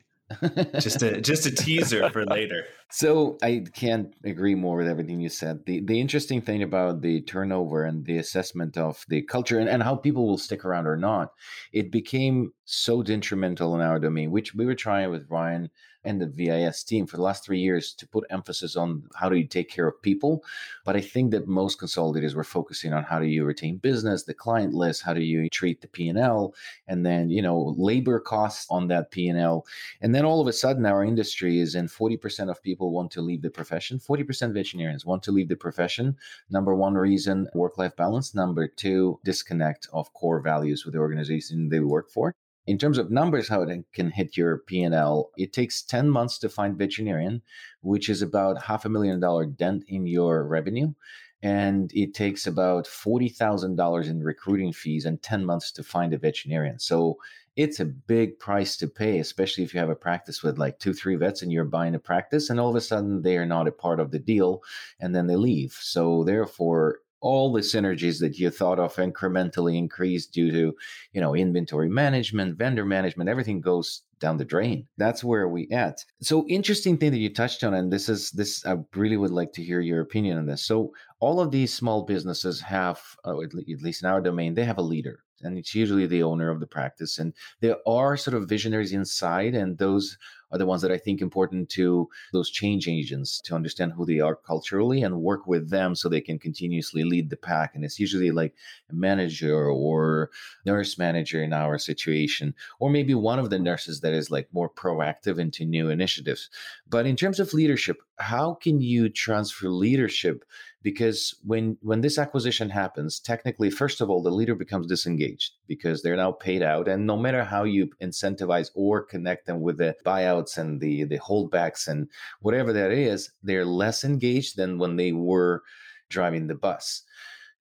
just 0.80 1.02
a 1.02 1.20
just 1.20 1.46
a 1.46 1.50
teaser 1.50 2.08
for 2.10 2.24
later. 2.26 2.66
So 2.94 3.38
I 3.42 3.64
can't 3.72 4.12
agree 4.22 4.54
more 4.54 4.76
with 4.76 4.86
everything 4.86 5.18
you 5.18 5.30
said. 5.30 5.64
The 5.64 5.80
the 5.80 5.98
interesting 5.98 6.42
thing 6.42 6.62
about 6.62 7.00
the 7.00 7.22
turnover 7.22 7.84
and 7.84 8.04
the 8.04 8.18
assessment 8.18 8.76
of 8.76 9.06
the 9.08 9.22
culture 9.22 9.58
and, 9.58 9.66
and 9.66 9.82
how 9.82 9.96
people 9.96 10.26
will 10.26 10.36
stick 10.36 10.62
around 10.62 10.86
or 10.86 10.98
not, 10.98 11.32
it 11.72 11.90
became 11.90 12.52
so 12.66 13.02
detrimental 13.02 13.74
in 13.74 13.80
our 13.80 13.98
domain, 13.98 14.30
which 14.30 14.54
we 14.54 14.66
were 14.66 14.74
trying 14.74 15.10
with 15.10 15.30
Ryan 15.30 15.70
and 16.04 16.20
the 16.20 16.26
VIS 16.26 16.82
team 16.82 17.06
for 17.06 17.16
the 17.16 17.22
last 17.22 17.44
three 17.44 17.60
years 17.60 17.94
to 17.94 18.06
put 18.06 18.24
emphasis 18.30 18.76
on 18.76 19.04
how 19.14 19.28
do 19.28 19.36
you 19.36 19.46
take 19.46 19.70
care 19.70 19.86
of 19.86 20.02
people. 20.02 20.42
But 20.84 20.96
I 20.96 21.00
think 21.00 21.30
that 21.30 21.46
most 21.46 21.80
consolidators 21.80 22.34
were 22.34 22.44
focusing 22.44 22.92
on 22.92 23.04
how 23.04 23.20
do 23.20 23.26
you 23.26 23.44
retain 23.44 23.76
business, 23.76 24.24
the 24.24 24.34
client 24.34 24.74
list, 24.74 25.02
how 25.02 25.14
do 25.14 25.20
you 25.20 25.48
treat 25.48 25.80
the 25.80 25.88
P&L, 25.88 26.54
and 26.88 27.06
then, 27.06 27.30
you 27.30 27.42
know, 27.42 27.74
labor 27.78 28.18
costs 28.18 28.66
on 28.68 28.88
that 28.88 29.10
P&L. 29.10 29.64
And 30.00 30.14
then 30.14 30.24
all 30.24 30.40
of 30.40 30.48
a 30.48 30.52
sudden 30.52 30.86
our 30.86 31.04
industry 31.04 31.60
is 31.60 31.74
in 31.74 31.86
40% 31.86 32.50
of 32.50 32.62
people 32.62 32.81
want 32.90 33.10
to 33.12 33.20
leave 33.20 33.42
the 33.42 33.50
profession. 33.50 33.98
40% 33.98 34.50
of 34.50 34.56
engineers 34.56 35.04
want 35.06 35.22
to 35.24 35.32
leave 35.32 35.48
the 35.48 35.56
profession. 35.56 36.16
Number 36.50 36.74
one 36.74 36.94
reason, 36.94 37.48
work-life 37.54 37.96
balance. 37.96 38.34
Number 38.34 38.66
two, 38.66 39.20
disconnect 39.24 39.86
of 39.92 40.12
core 40.14 40.40
values 40.40 40.84
with 40.84 40.94
the 40.94 41.00
organization 41.00 41.68
they 41.68 41.80
work 41.80 42.10
for. 42.10 42.34
in 42.66 42.78
terms 42.78 42.98
of 42.98 43.10
numbers, 43.10 43.48
how 43.48 43.62
it 43.62 43.84
can 43.92 44.10
hit 44.10 44.36
your 44.36 44.58
P&L, 44.58 45.30
it 45.36 45.52
takes 45.52 45.82
10 45.82 46.08
months 46.08 46.38
to 46.38 46.48
find 46.48 46.78
veterinarian, 46.78 47.42
which 47.80 48.08
is 48.08 48.22
about 48.22 48.62
half 48.62 48.84
a 48.84 48.88
million 48.88 49.18
dollar 49.20 49.44
dent 49.46 49.84
in 49.88 50.06
your 50.06 50.46
revenue. 50.46 50.94
And 51.42 51.90
it 51.92 52.14
takes 52.14 52.46
about 52.46 52.84
$40,000 52.86 54.06
in 54.08 54.22
recruiting 54.22 54.72
fees 54.72 55.04
and 55.04 55.20
10 55.20 55.44
months 55.44 55.72
to 55.72 55.82
find 55.82 56.12
a 56.14 56.18
veterinarian. 56.18 56.78
So 56.78 57.18
it's 57.56 57.80
a 57.80 57.84
big 57.84 58.38
price 58.38 58.76
to 58.78 58.88
pay, 58.88 59.18
especially 59.18 59.64
if 59.64 59.74
you 59.74 59.80
have 59.80 59.90
a 59.90 59.94
practice 59.94 60.42
with 60.42 60.58
like 60.58 60.78
two, 60.78 60.94
three 60.94 61.16
vets 61.16 61.42
and 61.42 61.52
you're 61.52 61.64
buying 61.64 61.94
a 61.94 61.98
practice 61.98 62.48
and 62.48 62.58
all 62.58 62.70
of 62.70 62.76
a 62.76 62.80
sudden 62.80 63.22
they 63.22 63.36
are 63.36 63.46
not 63.46 63.68
a 63.68 63.72
part 63.72 64.00
of 64.00 64.10
the 64.10 64.18
deal 64.18 64.62
and 65.00 65.14
then 65.14 65.26
they 65.26 65.36
leave. 65.36 65.72
So 65.80 66.24
therefore, 66.24 67.00
all 67.20 67.52
the 67.52 67.60
synergies 67.60 68.18
that 68.18 68.38
you 68.38 68.50
thought 68.50 68.80
of 68.80 68.96
incrementally 68.96 69.76
increase 69.76 70.26
due 70.26 70.50
to, 70.50 70.76
you 71.12 71.20
know, 71.20 71.36
inventory 71.36 71.88
management, 71.88 72.58
vendor 72.58 72.84
management, 72.84 73.30
everything 73.30 73.60
goes 73.60 74.02
down 74.18 74.38
the 74.38 74.44
drain. 74.44 74.88
That's 74.98 75.22
where 75.22 75.48
we 75.48 75.68
at. 75.70 76.04
So 76.20 76.44
interesting 76.48 76.98
thing 76.98 77.12
that 77.12 77.18
you 77.18 77.32
touched 77.32 77.62
on, 77.62 77.74
and 77.74 77.92
this 77.92 78.08
is 78.08 78.32
this 78.32 78.66
I 78.66 78.76
really 78.94 79.16
would 79.16 79.30
like 79.30 79.52
to 79.54 79.62
hear 79.62 79.80
your 79.80 80.00
opinion 80.00 80.38
on 80.38 80.46
this. 80.46 80.64
So 80.64 80.92
all 81.20 81.40
of 81.40 81.52
these 81.52 81.72
small 81.72 82.02
businesses 82.02 82.60
have, 82.62 83.00
uh, 83.24 83.40
at 83.40 83.54
least 83.54 84.02
in 84.02 84.08
our 84.08 84.20
domain, 84.20 84.54
they 84.54 84.64
have 84.64 84.78
a 84.78 84.82
leader 84.82 85.20
and 85.42 85.58
it's 85.58 85.74
usually 85.74 86.06
the 86.06 86.22
owner 86.22 86.50
of 86.50 86.60
the 86.60 86.66
practice. 86.66 87.18
And 87.18 87.34
there 87.60 87.76
are 87.86 88.16
sort 88.16 88.34
of 88.36 88.48
visionaries 88.48 88.92
inside, 88.92 89.54
and 89.54 89.78
those 89.78 90.16
are 90.52 90.58
the 90.58 90.66
ones 90.66 90.82
that 90.82 90.92
I 90.92 90.98
think 90.98 91.20
important 91.20 91.68
to 91.70 92.08
those 92.32 92.50
change 92.50 92.86
agents 92.88 93.40
to 93.42 93.54
understand 93.54 93.92
who 93.92 94.04
they 94.04 94.20
are 94.20 94.36
culturally 94.36 95.02
and 95.02 95.22
work 95.22 95.46
with 95.46 95.70
them 95.70 95.94
so 95.94 96.08
they 96.08 96.20
can 96.20 96.38
continuously 96.38 97.04
lead 97.04 97.30
the 97.30 97.36
pack. 97.36 97.74
And 97.74 97.84
it's 97.84 97.98
usually 97.98 98.30
like 98.30 98.54
a 98.90 98.94
manager 98.94 99.68
or 99.68 100.30
nurse 100.66 100.98
manager 100.98 101.42
in 101.42 101.52
our 101.52 101.78
situation, 101.78 102.54
or 102.78 102.90
maybe 102.90 103.14
one 103.14 103.38
of 103.38 103.50
the 103.50 103.58
nurses 103.58 104.00
that 104.00 104.12
is 104.12 104.30
like 104.30 104.48
more 104.52 104.70
proactive 104.70 105.38
into 105.38 105.64
new 105.64 105.88
initiatives. 105.88 106.50
But 106.88 107.06
in 107.06 107.16
terms 107.16 107.40
of 107.40 107.54
leadership, 107.54 108.02
how 108.18 108.54
can 108.54 108.80
you 108.80 109.08
transfer 109.08 109.68
leadership 109.68 110.44
because 110.82 111.34
when 111.44 111.76
when 111.80 112.00
this 112.00 112.18
acquisition 112.18 112.70
happens 112.70 113.18
technically 113.18 113.70
first 113.70 114.00
of 114.00 114.10
all 114.10 114.22
the 114.22 114.30
leader 114.30 114.54
becomes 114.54 114.86
disengaged 114.86 115.52
because 115.74 116.02
they're 116.02 116.16
now 116.16 116.32
paid 116.32 116.62
out. 116.62 116.86
And 116.86 117.06
no 117.06 117.16
matter 117.16 117.44
how 117.44 117.64
you 117.64 117.88
incentivize 118.02 118.70
or 118.74 119.02
connect 119.02 119.46
them 119.46 119.62
with 119.62 119.78
the 119.78 119.96
buyouts 120.04 120.58
and 120.58 120.78
the 120.78 121.04
the 121.04 121.18
holdbacks 121.18 121.88
and 121.88 122.08
whatever 122.40 122.74
that 122.74 122.90
is 122.92 123.30
they're 123.42 123.64
less 123.64 124.04
engaged 124.04 124.58
than 124.58 124.78
when 124.78 124.96
they 124.96 125.12
were 125.12 125.62
driving 126.10 126.46
the 126.46 126.54
bus 126.54 127.04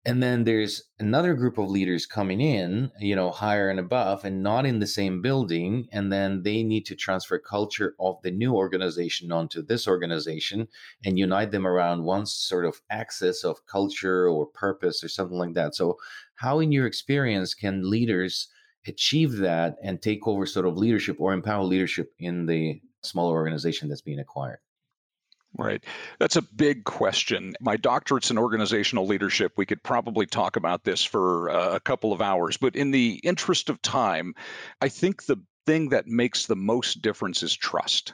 and 0.03 0.21
then 0.21 0.43
there's 0.43 0.83
another 0.99 1.35
group 1.35 1.57
of 1.57 1.69
leaders 1.69 2.05
coming 2.05 2.41
in 2.41 2.91
you 2.99 3.15
know 3.15 3.29
higher 3.29 3.69
and 3.69 3.79
above 3.79 4.25
and 4.25 4.41
not 4.41 4.65
in 4.65 4.79
the 4.79 4.87
same 4.87 5.21
building 5.21 5.87
and 5.91 6.11
then 6.11 6.41
they 6.43 6.63
need 6.63 6.85
to 6.85 6.95
transfer 6.95 7.37
culture 7.37 7.95
of 7.99 8.15
the 8.23 8.31
new 8.31 8.53
organization 8.53 9.31
onto 9.31 9.61
this 9.61 9.87
organization 9.87 10.67
and 11.05 11.19
unite 11.19 11.51
them 11.51 11.67
around 11.67 12.03
one 12.03 12.25
sort 12.25 12.65
of 12.65 12.81
axis 12.89 13.43
of 13.43 13.65
culture 13.67 14.27
or 14.27 14.45
purpose 14.47 15.03
or 15.03 15.07
something 15.07 15.37
like 15.37 15.53
that. 15.53 15.75
So 15.75 15.97
how 16.35 16.59
in 16.59 16.71
your 16.71 16.87
experience 16.87 17.53
can 17.53 17.89
leaders 17.89 18.47
achieve 18.87 19.37
that 19.37 19.75
and 19.83 20.01
take 20.01 20.27
over 20.27 20.45
sort 20.45 20.65
of 20.65 20.77
leadership 20.77 21.17
or 21.19 21.33
empower 21.33 21.63
leadership 21.63 22.11
in 22.17 22.47
the 22.47 22.81
smaller 23.03 23.33
organization 23.33 23.89
that's 23.89 24.01
being 24.01 24.19
acquired 24.19 24.59
Right. 25.57 25.83
That's 26.17 26.37
a 26.37 26.41
big 26.41 26.85
question. 26.85 27.53
My 27.59 27.75
doctorate's 27.75 28.31
in 28.31 28.37
organizational 28.37 29.05
leadership. 29.05 29.53
We 29.57 29.65
could 29.65 29.83
probably 29.83 30.25
talk 30.25 30.55
about 30.55 30.85
this 30.85 31.03
for 31.03 31.49
uh, 31.49 31.75
a 31.75 31.79
couple 31.79 32.13
of 32.13 32.21
hours, 32.21 32.55
but 32.55 32.75
in 32.75 32.91
the 32.91 33.19
interest 33.23 33.69
of 33.69 33.81
time, 33.81 34.33
I 34.79 34.87
think 34.87 35.25
the 35.25 35.37
thing 35.65 35.89
that 35.89 36.07
makes 36.07 36.45
the 36.45 36.55
most 36.55 37.01
difference 37.01 37.43
is 37.43 37.55
trust. 37.55 38.13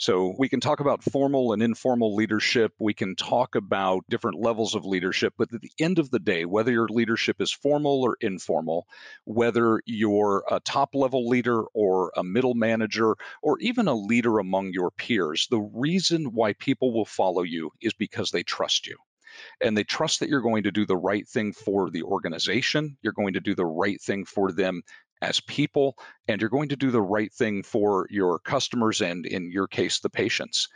So 0.00 0.34
we 0.38 0.48
can 0.48 0.60
talk 0.60 0.80
about 0.80 1.02
formal 1.02 1.52
and 1.52 1.62
informal 1.62 2.14
leadership. 2.14 2.72
We 2.78 2.94
can 2.94 3.14
talk 3.16 3.54
about 3.54 4.06
different 4.08 4.40
levels 4.40 4.74
of 4.74 4.86
leadership. 4.86 5.34
But 5.36 5.52
at 5.52 5.60
the 5.60 5.72
end 5.78 5.98
of 5.98 6.10
the 6.10 6.18
day, 6.18 6.46
whether 6.46 6.72
your 6.72 6.88
leadership 6.88 7.38
is 7.38 7.52
formal 7.52 8.00
or 8.00 8.16
informal, 8.22 8.86
whether 9.26 9.82
you're 9.84 10.42
a 10.50 10.58
top 10.60 10.94
level 10.94 11.28
leader 11.28 11.64
or 11.74 12.12
a 12.16 12.24
middle 12.24 12.54
manager 12.54 13.14
or 13.42 13.58
even 13.58 13.88
a 13.88 13.94
leader 13.94 14.38
among 14.38 14.72
your 14.72 14.90
peers, 14.90 15.46
the 15.50 15.60
reason 15.60 16.32
why 16.32 16.54
people 16.54 16.94
will 16.94 17.04
follow 17.04 17.42
you 17.42 17.70
is 17.82 17.92
because 17.92 18.30
they 18.30 18.42
trust 18.42 18.86
you 18.86 18.96
and 19.60 19.76
they 19.76 19.84
trust 19.84 20.20
that 20.20 20.30
you're 20.30 20.40
going 20.40 20.62
to 20.62 20.72
do 20.72 20.86
the 20.86 20.96
right 20.96 21.28
thing 21.28 21.52
for 21.52 21.90
the 21.90 22.04
organization. 22.04 22.96
You're 23.02 23.12
going 23.12 23.34
to 23.34 23.40
do 23.40 23.54
the 23.54 23.66
right 23.66 24.00
thing 24.00 24.24
for 24.24 24.50
them 24.50 24.80
as 25.22 25.40
people, 25.40 25.96
and 26.28 26.40
you're 26.40 26.50
going 26.50 26.68
to 26.68 26.76
do 26.76 26.90
the 26.90 27.02
right 27.02 27.32
thing 27.32 27.62
for 27.62 28.06
your 28.10 28.38
customers 28.38 29.00
and, 29.00 29.26
in 29.26 29.50
your 29.50 29.66
case, 29.66 30.00
the 30.00 30.10
patients. 30.10 30.68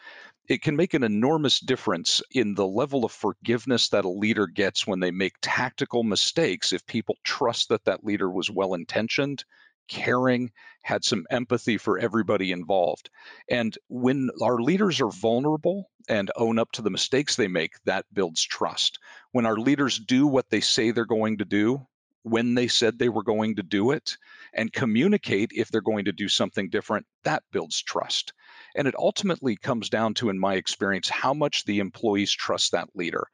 It 0.49 0.61
can 0.61 0.77
make 0.77 0.93
an 0.93 1.03
enormous 1.05 1.61
difference 1.61 2.23
in 2.31 2.55
the 2.55 2.67
level 2.67 3.05
of 3.05 3.13
forgiveness 3.13 3.89
that 3.89 4.05
a 4.05 4.11
leader 4.11 4.47
gets 4.47 4.87
when 4.87 5.01
they 5.01 5.11
make 5.11 5.35
tactical 5.41 6.03
mistakes 6.03 6.73
if 6.73 6.87
people 6.87 7.17
trust 7.25 7.71
that 7.71 7.85
that 7.87 8.05
leader 8.05 8.31
was 8.31 8.51
well 8.51 8.75
intentioned 8.75 9.45
caring, 9.89 10.51
had 10.83 11.05
some 11.05 11.27
empathy 11.31 11.79
for 11.79 11.99
everybody 11.99 12.53
involved. 12.53 13.11
And 13.49 13.77
when 13.89 14.31
our 14.43 14.59
leaders 14.59 15.01
are 15.01 15.11
vulnerable 15.11 15.91
and 16.09 16.31
own 16.37 16.59
up 16.59 16.73
to 16.73 16.83
the 16.83 16.91
mistakes 16.91 17.37
they 17.37 17.49
make, 17.49 17.73
that 17.85 18.07
builds 18.13 18.43
trust. 18.43 18.99
When 19.33 19.47
our 19.47 19.57
leaders 19.57 19.99
do 19.99 20.27
what 20.27 20.51
they 20.51 20.61
say 20.61 20.91
they're 20.91 21.05
going 21.05 21.39
to 21.39 21.45
do, 21.45 21.87
when 22.25 22.55
they 22.55 22.67
said 22.67 22.99
they 22.99 23.11
were 23.11 23.23
going 23.23 23.55
to 23.57 23.63
do 23.63 23.91
it 23.91 24.17
and 24.55 24.73
communicate 24.73 25.53
if 25.55 25.69
they're 25.69 25.81
going 25.81 26.07
to 26.07 26.13
do 26.13 26.29
something 26.29 26.71
different, 26.71 27.07
that 27.23 27.43
builds 27.53 27.83
trust. 27.83 28.33
And 28.75 28.89
it 28.89 28.95
ultimately 28.99 29.57
comes 29.57 29.89
down 29.89 30.15
to, 30.15 30.31
in 30.31 30.39
my 30.39 30.55
experience, 30.55 31.09
how 31.09 31.35
much 31.35 31.65
the 31.65 31.79
employees 31.79 32.33
trust 32.33 32.73
that 32.73 32.89
leader. 32.95 33.27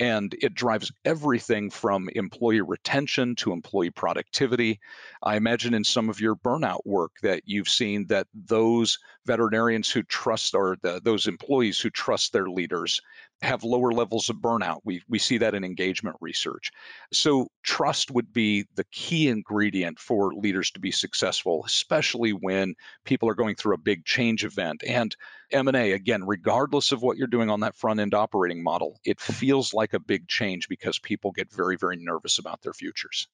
And 0.00 0.34
it 0.40 0.54
drives 0.54 0.92
everything 1.04 1.70
from 1.70 2.08
employee 2.14 2.60
retention 2.60 3.34
to 3.36 3.52
employee 3.52 3.90
productivity. 3.90 4.78
I 5.22 5.36
imagine 5.36 5.74
in 5.74 5.82
some 5.84 6.08
of 6.08 6.20
your 6.20 6.36
burnout 6.36 6.86
work 6.86 7.12
that 7.22 7.42
you've 7.46 7.68
seen 7.68 8.06
that 8.06 8.28
those 8.32 8.98
veterinarians 9.26 9.90
who 9.90 10.04
trust 10.04 10.54
or 10.54 10.76
the, 10.82 11.00
those 11.02 11.26
employees 11.26 11.80
who 11.80 11.90
trust 11.90 12.32
their 12.32 12.48
leaders 12.48 13.00
have 13.42 13.62
lower 13.62 13.92
levels 13.92 14.28
of 14.28 14.36
burnout. 14.36 14.80
We, 14.84 15.02
we 15.08 15.18
see 15.18 15.38
that 15.38 15.54
in 15.54 15.64
engagement 15.64 16.16
research. 16.20 16.70
So, 17.12 17.48
trust 17.62 18.10
would 18.10 18.32
be 18.32 18.66
the 18.74 18.84
key 18.90 19.28
ingredient 19.28 19.98
for 19.98 20.32
leaders 20.34 20.70
to 20.72 20.80
be 20.80 20.90
successful, 20.90 21.62
especially 21.66 22.32
when 22.32 22.74
people 23.04 23.28
are 23.28 23.34
going 23.34 23.54
through 23.54 23.74
a 23.74 23.78
big 23.78 24.04
change 24.04 24.44
event. 24.44 24.82
And 24.86 25.14
M&A, 25.52 25.92
again, 25.92 26.24
regardless 26.26 26.92
of 26.92 27.02
what 27.02 27.16
you're 27.16 27.26
doing 27.26 27.50
on 27.50 27.60
that 27.60 27.76
front 27.76 28.00
end 28.00 28.14
operating 28.14 28.62
model, 28.62 28.98
it 29.04 29.20
feels 29.20 29.72
like 29.72 29.94
a 29.94 30.00
big 30.00 30.28
change 30.28 30.68
because 30.68 30.98
people 30.98 31.30
get 31.32 31.52
very, 31.52 31.76
very 31.76 31.96
nervous 31.96 32.38
about 32.38 32.62
their 32.62 32.74
futures. 32.74 33.28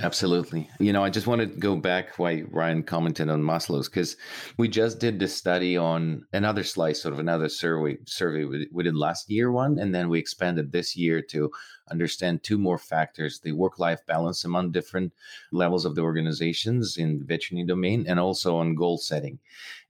Absolutely. 0.00 0.68
You 0.80 0.92
know, 0.92 1.04
I 1.04 1.10
just 1.10 1.28
want 1.28 1.40
to 1.40 1.46
go 1.46 1.76
back 1.76 2.18
why 2.18 2.42
Ryan 2.50 2.82
commented 2.82 3.28
on 3.28 3.42
Maslow's 3.42 3.88
because 3.88 4.16
we 4.58 4.66
just 4.66 4.98
did 4.98 5.20
this 5.20 5.36
study 5.36 5.76
on 5.76 6.24
another 6.32 6.64
slice, 6.64 7.00
sort 7.00 7.14
of 7.14 7.20
another 7.20 7.48
survey 7.48 7.98
survey 8.04 8.44
we 8.44 8.82
did 8.82 8.96
last 8.96 9.30
year 9.30 9.52
one, 9.52 9.78
and 9.78 9.94
then 9.94 10.08
we 10.08 10.18
expanded 10.18 10.72
this 10.72 10.96
year 10.96 11.22
to 11.30 11.48
understand 11.90 12.42
two 12.42 12.58
more 12.58 12.78
factors: 12.78 13.40
the 13.40 13.52
work-life 13.52 14.00
balance 14.06 14.44
among 14.44 14.72
different 14.72 15.12
levels 15.52 15.84
of 15.84 15.94
the 15.94 16.02
organizations 16.02 16.96
in 16.96 17.24
veterinary 17.24 17.66
domain, 17.66 18.04
and 18.08 18.18
also 18.18 18.56
on 18.56 18.74
goal 18.74 18.98
setting. 18.98 19.38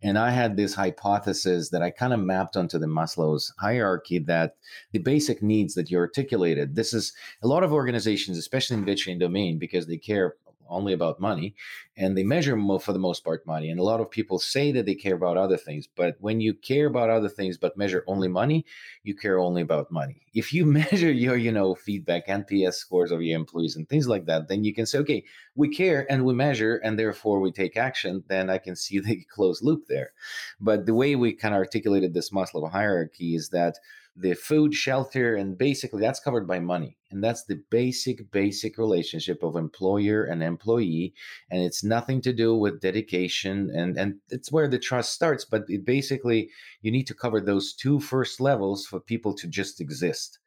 And 0.02 0.18
I 0.18 0.30
had 0.30 0.56
this 0.56 0.74
hypothesis 0.74 1.70
that 1.70 1.82
I 1.82 1.90
kind 1.90 2.12
of 2.12 2.20
mapped 2.20 2.56
onto 2.56 2.78
the 2.78 2.86
Maslow's 2.86 3.52
hierarchy 3.58 4.18
that 4.20 4.56
the 4.92 4.98
basic 4.98 5.42
needs 5.42 5.74
that 5.74 5.90
you 5.90 5.98
articulated. 5.98 6.74
This 6.74 6.92
is 6.92 7.12
a 7.42 7.48
lot 7.48 7.62
of 7.64 7.72
organizations, 7.72 8.36
especially 8.36 8.76
in 8.76 8.84
veterinary 8.84 9.18
domain, 9.18 9.58
because 9.58 9.86
they 9.86 9.96
care 9.96 10.34
only 10.68 10.92
about 10.92 11.20
money 11.20 11.54
and 11.96 12.16
they 12.16 12.22
measure 12.22 12.56
for 12.78 12.92
the 12.92 12.98
most 12.98 13.24
part 13.24 13.46
money 13.46 13.70
and 13.70 13.80
a 13.80 13.82
lot 13.82 14.00
of 14.00 14.10
people 14.10 14.38
say 14.38 14.72
that 14.72 14.86
they 14.86 14.94
care 14.94 15.14
about 15.14 15.36
other 15.36 15.56
things 15.56 15.86
but 15.86 16.16
when 16.20 16.40
you 16.40 16.54
care 16.54 16.86
about 16.86 17.10
other 17.10 17.28
things 17.28 17.56
but 17.56 17.76
measure 17.76 18.04
only 18.06 18.28
money 18.28 18.64
you 19.02 19.14
care 19.14 19.38
only 19.38 19.62
about 19.62 19.90
money. 19.90 20.20
If 20.34 20.52
you 20.52 20.66
measure 20.82 21.12
your 21.12 21.36
you 21.36 21.52
know 21.52 21.74
feedback 21.74 22.26
nps 22.26 22.74
scores 22.74 23.12
of 23.12 23.22
your 23.22 23.38
employees 23.38 23.76
and 23.76 23.88
things 23.88 24.08
like 24.08 24.26
that 24.26 24.48
then 24.48 24.64
you 24.64 24.74
can 24.74 24.86
say 24.86 24.98
okay 24.98 25.24
we 25.54 25.68
care 25.68 26.10
and 26.10 26.24
we 26.24 26.34
measure 26.34 26.76
and 26.76 26.98
therefore 26.98 27.38
we 27.38 27.52
take 27.52 27.76
action 27.76 28.24
then 28.28 28.50
i 28.50 28.58
can 28.58 28.74
see 28.84 28.98
the 28.98 29.24
closed 29.30 29.62
loop 29.62 29.86
there. 29.86 30.12
But 30.60 30.86
the 30.86 30.94
way 30.94 31.16
we 31.16 31.32
kind 31.32 31.54
of 31.54 31.58
articulated 31.58 32.14
this 32.14 32.30
maslow 32.30 32.70
hierarchy 32.70 33.34
is 33.34 33.50
that 33.50 33.78
the 34.16 34.34
food, 34.34 34.74
shelter, 34.74 35.34
and 35.34 35.58
basically 35.58 36.00
that's 36.00 36.20
covered 36.20 36.46
by 36.46 36.60
money. 36.60 36.96
And 37.10 37.22
that's 37.22 37.44
the 37.44 37.62
basic, 37.70 38.30
basic 38.30 38.78
relationship 38.78 39.42
of 39.42 39.56
employer 39.56 40.24
and 40.24 40.42
employee. 40.42 41.14
And 41.50 41.62
it's 41.62 41.82
nothing 41.82 42.20
to 42.22 42.32
do 42.32 42.54
with 42.54 42.80
dedication. 42.80 43.70
And, 43.74 43.98
and 43.98 44.14
it's 44.30 44.52
where 44.52 44.68
the 44.68 44.78
trust 44.78 45.12
starts. 45.12 45.44
But 45.44 45.64
it 45.68 45.84
basically, 45.84 46.50
you 46.80 46.90
need 46.90 47.06
to 47.08 47.14
cover 47.14 47.40
those 47.40 47.74
two 47.74 48.00
first 48.00 48.40
levels 48.40 48.86
for 48.86 49.00
people 49.00 49.34
to 49.34 49.48
just 49.48 49.80
exist. 49.80 50.38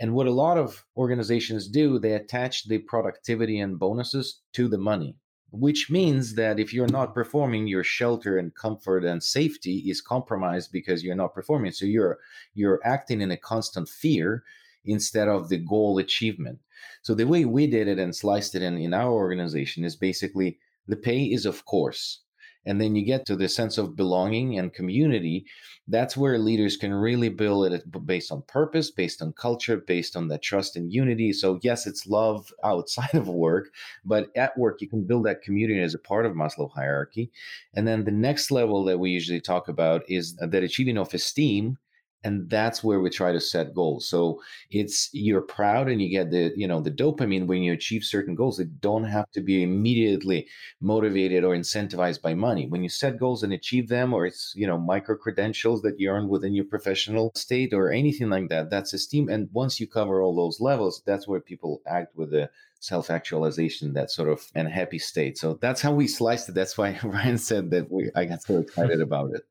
And 0.00 0.14
what 0.14 0.26
a 0.26 0.32
lot 0.32 0.58
of 0.58 0.84
organizations 0.96 1.68
do, 1.68 1.98
they 1.98 2.12
attach 2.12 2.68
the 2.68 2.78
productivity 2.78 3.58
and 3.58 3.78
bonuses 3.78 4.40
to 4.52 4.68
the 4.68 4.78
money 4.78 5.16
which 5.50 5.90
means 5.90 6.34
that 6.34 6.60
if 6.60 6.74
you're 6.74 6.88
not 6.88 7.14
performing 7.14 7.66
your 7.66 7.84
shelter 7.84 8.36
and 8.38 8.54
comfort 8.54 9.04
and 9.04 9.22
safety 9.22 9.78
is 9.86 10.00
compromised 10.00 10.70
because 10.72 11.02
you're 11.02 11.14
not 11.14 11.34
performing. 11.34 11.72
So 11.72 11.86
you're 11.86 12.18
you're 12.54 12.80
acting 12.84 13.20
in 13.20 13.30
a 13.30 13.36
constant 13.36 13.88
fear 13.88 14.44
instead 14.84 15.28
of 15.28 15.48
the 15.48 15.58
goal 15.58 15.98
achievement. 15.98 16.58
So 17.02 17.14
the 17.14 17.26
way 17.26 17.44
we 17.44 17.66
did 17.66 17.88
it 17.88 17.98
and 17.98 18.14
sliced 18.14 18.54
it 18.54 18.62
in 18.62 18.76
in 18.78 18.92
our 18.92 19.10
organization 19.10 19.84
is 19.84 19.96
basically 19.96 20.58
the 20.86 20.96
pay 20.96 21.24
is 21.24 21.46
of 21.46 21.64
course 21.64 22.20
and 22.68 22.80
then 22.80 22.94
you 22.94 23.04
get 23.04 23.24
to 23.26 23.34
the 23.34 23.48
sense 23.48 23.78
of 23.78 23.96
belonging 23.96 24.58
and 24.58 24.74
community 24.74 25.46
that's 25.88 26.18
where 26.18 26.38
leaders 26.38 26.76
can 26.76 26.92
really 26.92 27.30
build 27.30 27.72
it 27.72 28.06
based 28.06 28.30
on 28.30 28.42
purpose 28.42 28.90
based 28.90 29.22
on 29.22 29.32
culture 29.32 29.78
based 29.78 30.14
on 30.14 30.28
that 30.28 30.42
trust 30.42 30.76
and 30.76 30.92
unity. 30.92 31.32
So 31.32 31.58
yes 31.62 31.86
it's 31.86 32.06
love 32.06 32.52
outside 32.62 33.14
of 33.14 33.28
work 33.28 33.70
but 34.04 34.28
at 34.36 34.56
work 34.56 34.80
you 34.80 34.88
can 34.88 35.04
build 35.04 35.24
that 35.24 35.42
community 35.42 35.80
as 35.80 35.94
a 35.94 35.98
part 35.98 36.26
of 36.26 36.34
maslow 36.34 36.70
hierarchy. 36.70 37.30
And 37.74 37.88
then 37.88 38.04
the 38.04 38.10
next 38.10 38.50
level 38.50 38.84
that 38.84 38.98
we 38.98 39.10
usually 39.10 39.40
talk 39.40 39.68
about 39.68 40.02
is 40.08 40.36
uh, 40.40 40.46
that 40.48 40.62
achieving 40.62 40.98
of 40.98 41.14
esteem 41.14 41.78
and 42.24 42.48
that's 42.50 42.82
where 42.82 43.00
we 43.00 43.10
try 43.10 43.32
to 43.32 43.40
set 43.40 43.74
goals 43.74 44.08
so 44.08 44.40
it's 44.70 45.08
you're 45.12 45.40
proud 45.40 45.88
and 45.88 46.02
you 46.02 46.08
get 46.08 46.30
the 46.30 46.52
you 46.56 46.66
know 46.66 46.80
the 46.80 46.90
dopamine 46.90 47.46
when 47.46 47.62
you 47.62 47.72
achieve 47.72 48.02
certain 48.02 48.34
goals 48.34 48.56
that 48.56 48.80
don't 48.80 49.04
have 49.04 49.30
to 49.30 49.40
be 49.40 49.62
immediately 49.62 50.46
motivated 50.80 51.44
or 51.44 51.54
incentivized 51.54 52.20
by 52.20 52.34
money 52.34 52.66
when 52.66 52.82
you 52.82 52.88
set 52.88 53.18
goals 53.18 53.42
and 53.42 53.52
achieve 53.52 53.88
them 53.88 54.12
or 54.12 54.26
it's 54.26 54.52
you 54.56 54.66
know 54.66 54.78
micro 54.78 55.16
credentials 55.16 55.82
that 55.82 55.98
you 55.98 56.10
earn 56.10 56.28
within 56.28 56.54
your 56.54 56.64
professional 56.64 57.30
state 57.34 57.72
or 57.72 57.90
anything 57.90 58.28
like 58.28 58.48
that 58.48 58.70
that's 58.70 58.92
esteem 58.92 59.28
and 59.28 59.48
once 59.52 59.78
you 59.78 59.86
cover 59.86 60.20
all 60.22 60.34
those 60.34 60.60
levels 60.60 61.02
that's 61.06 61.28
where 61.28 61.40
people 61.40 61.80
act 61.86 62.16
with 62.16 62.30
the 62.30 62.50
self 62.80 63.10
actualization, 63.10 63.92
that 63.94 64.10
sort 64.10 64.28
of 64.28 64.46
and 64.54 64.68
happy 64.68 64.98
state. 64.98 65.38
So 65.38 65.54
that's 65.60 65.80
how 65.80 65.92
we 65.92 66.06
sliced 66.06 66.48
it. 66.48 66.54
That's 66.54 66.78
why 66.78 66.98
Ryan 67.02 67.38
said 67.38 67.70
that 67.70 67.90
we 67.90 68.10
I 68.14 68.24
got 68.24 68.42
so 68.42 68.58
excited 68.58 69.00
about 69.00 69.34
it. 69.34 69.42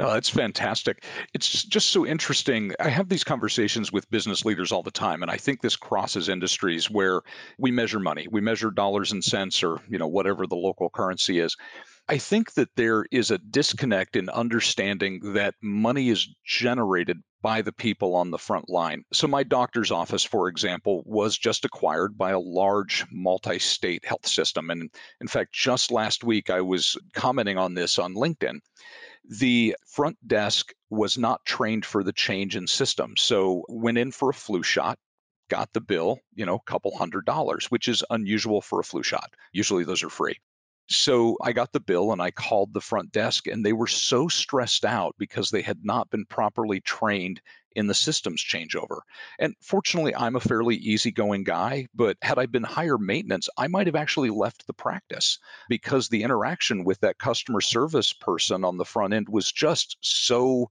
No, 0.00 0.14
that's 0.14 0.30
fantastic. 0.30 1.04
It's 1.34 1.62
just, 1.64 1.90
so 1.90 2.06
interesting. 2.06 2.72
I 2.80 2.88
have 2.88 3.10
these 3.10 3.22
conversations 3.22 3.92
with 3.92 4.10
business 4.10 4.46
leaders 4.46 4.72
all 4.72 4.82
the 4.82 4.90
time, 4.90 5.20
and 5.20 5.30
I 5.30 5.36
think 5.36 5.60
this 5.60 5.76
crosses 5.76 6.30
industries 6.30 6.88
where 6.88 7.20
we 7.58 7.70
measure 7.70 8.00
money, 8.00 8.26
we 8.30 8.40
measure 8.40 8.70
dollars 8.70 9.12
and 9.12 9.22
cents, 9.22 9.62
or 9.62 9.78
you 9.90 9.98
know 9.98 10.06
whatever 10.08 10.46
the 10.46 10.56
local 10.56 10.88
currency 10.88 11.38
is. 11.38 11.54
I 12.08 12.16
think 12.16 12.54
that 12.54 12.70
there 12.76 13.04
is 13.10 13.30
a 13.30 13.36
disconnect 13.36 14.16
in 14.16 14.30
understanding 14.30 15.34
that 15.34 15.54
money 15.60 16.08
is 16.08 16.26
generated 16.46 17.18
by 17.42 17.60
the 17.60 17.72
people 17.72 18.14
on 18.14 18.30
the 18.30 18.38
front 18.38 18.70
line. 18.70 19.04
So, 19.12 19.26
my 19.26 19.42
doctor's 19.42 19.90
office, 19.90 20.24
for 20.24 20.48
example, 20.48 21.02
was 21.04 21.36
just 21.36 21.66
acquired 21.66 22.16
by 22.16 22.30
a 22.30 22.40
large 22.40 23.04
multi 23.12 23.58
state 23.58 24.06
health 24.06 24.26
system. 24.26 24.70
And 24.70 24.88
in 25.20 25.28
fact, 25.28 25.52
just 25.52 25.90
last 25.90 26.24
week, 26.24 26.48
I 26.48 26.62
was 26.62 26.96
commenting 27.12 27.58
on 27.58 27.74
this 27.74 27.98
on 27.98 28.14
LinkedIn 28.14 28.60
the 29.30 29.76
front 29.86 30.16
desk 30.26 30.72
was 30.90 31.16
not 31.16 31.44
trained 31.44 31.86
for 31.86 32.02
the 32.02 32.12
change 32.12 32.56
in 32.56 32.66
system. 32.66 33.14
So 33.16 33.64
went 33.68 33.96
in 33.96 34.10
for 34.10 34.30
a 34.30 34.34
flu 34.34 34.64
shot, 34.64 34.98
got 35.48 35.72
the 35.72 35.80
bill, 35.80 36.18
you 36.34 36.44
know, 36.44 36.56
a 36.56 36.70
couple 36.70 36.96
hundred 36.96 37.26
dollars, 37.26 37.66
which 37.70 37.86
is 37.86 38.04
unusual 38.10 38.60
for 38.60 38.80
a 38.80 38.84
flu 38.84 39.04
shot. 39.04 39.32
Usually 39.52 39.84
those 39.84 40.02
are 40.02 40.10
free. 40.10 40.36
So 40.88 41.38
I 41.42 41.52
got 41.52 41.72
the 41.72 41.78
bill 41.78 42.10
and 42.10 42.20
I 42.20 42.32
called 42.32 42.74
the 42.74 42.80
front 42.80 43.12
desk, 43.12 43.46
and 43.46 43.64
they 43.64 43.72
were 43.72 43.86
so 43.86 44.26
stressed 44.26 44.84
out 44.84 45.14
because 45.16 45.50
they 45.50 45.62
had 45.62 45.84
not 45.84 46.10
been 46.10 46.26
properly 46.26 46.80
trained 46.80 47.40
in 47.76 47.86
the 47.86 47.94
systems 47.94 48.42
changeover. 48.42 49.00
And 49.38 49.54
fortunately, 49.60 50.14
I'm 50.14 50.36
a 50.36 50.40
fairly 50.40 50.76
easygoing 50.76 51.44
guy, 51.44 51.86
but 51.94 52.16
had 52.22 52.38
I 52.38 52.46
been 52.46 52.62
higher 52.62 52.98
maintenance, 52.98 53.48
I 53.56 53.68
might 53.68 53.86
have 53.86 53.96
actually 53.96 54.30
left 54.30 54.66
the 54.66 54.72
practice 54.72 55.38
because 55.68 56.08
the 56.08 56.22
interaction 56.22 56.84
with 56.84 57.00
that 57.00 57.18
customer 57.18 57.60
service 57.60 58.12
person 58.12 58.64
on 58.64 58.76
the 58.76 58.84
front 58.84 59.14
end 59.14 59.28
was 59.28 59.50
just 59.52 59.96
so 60.00 60.70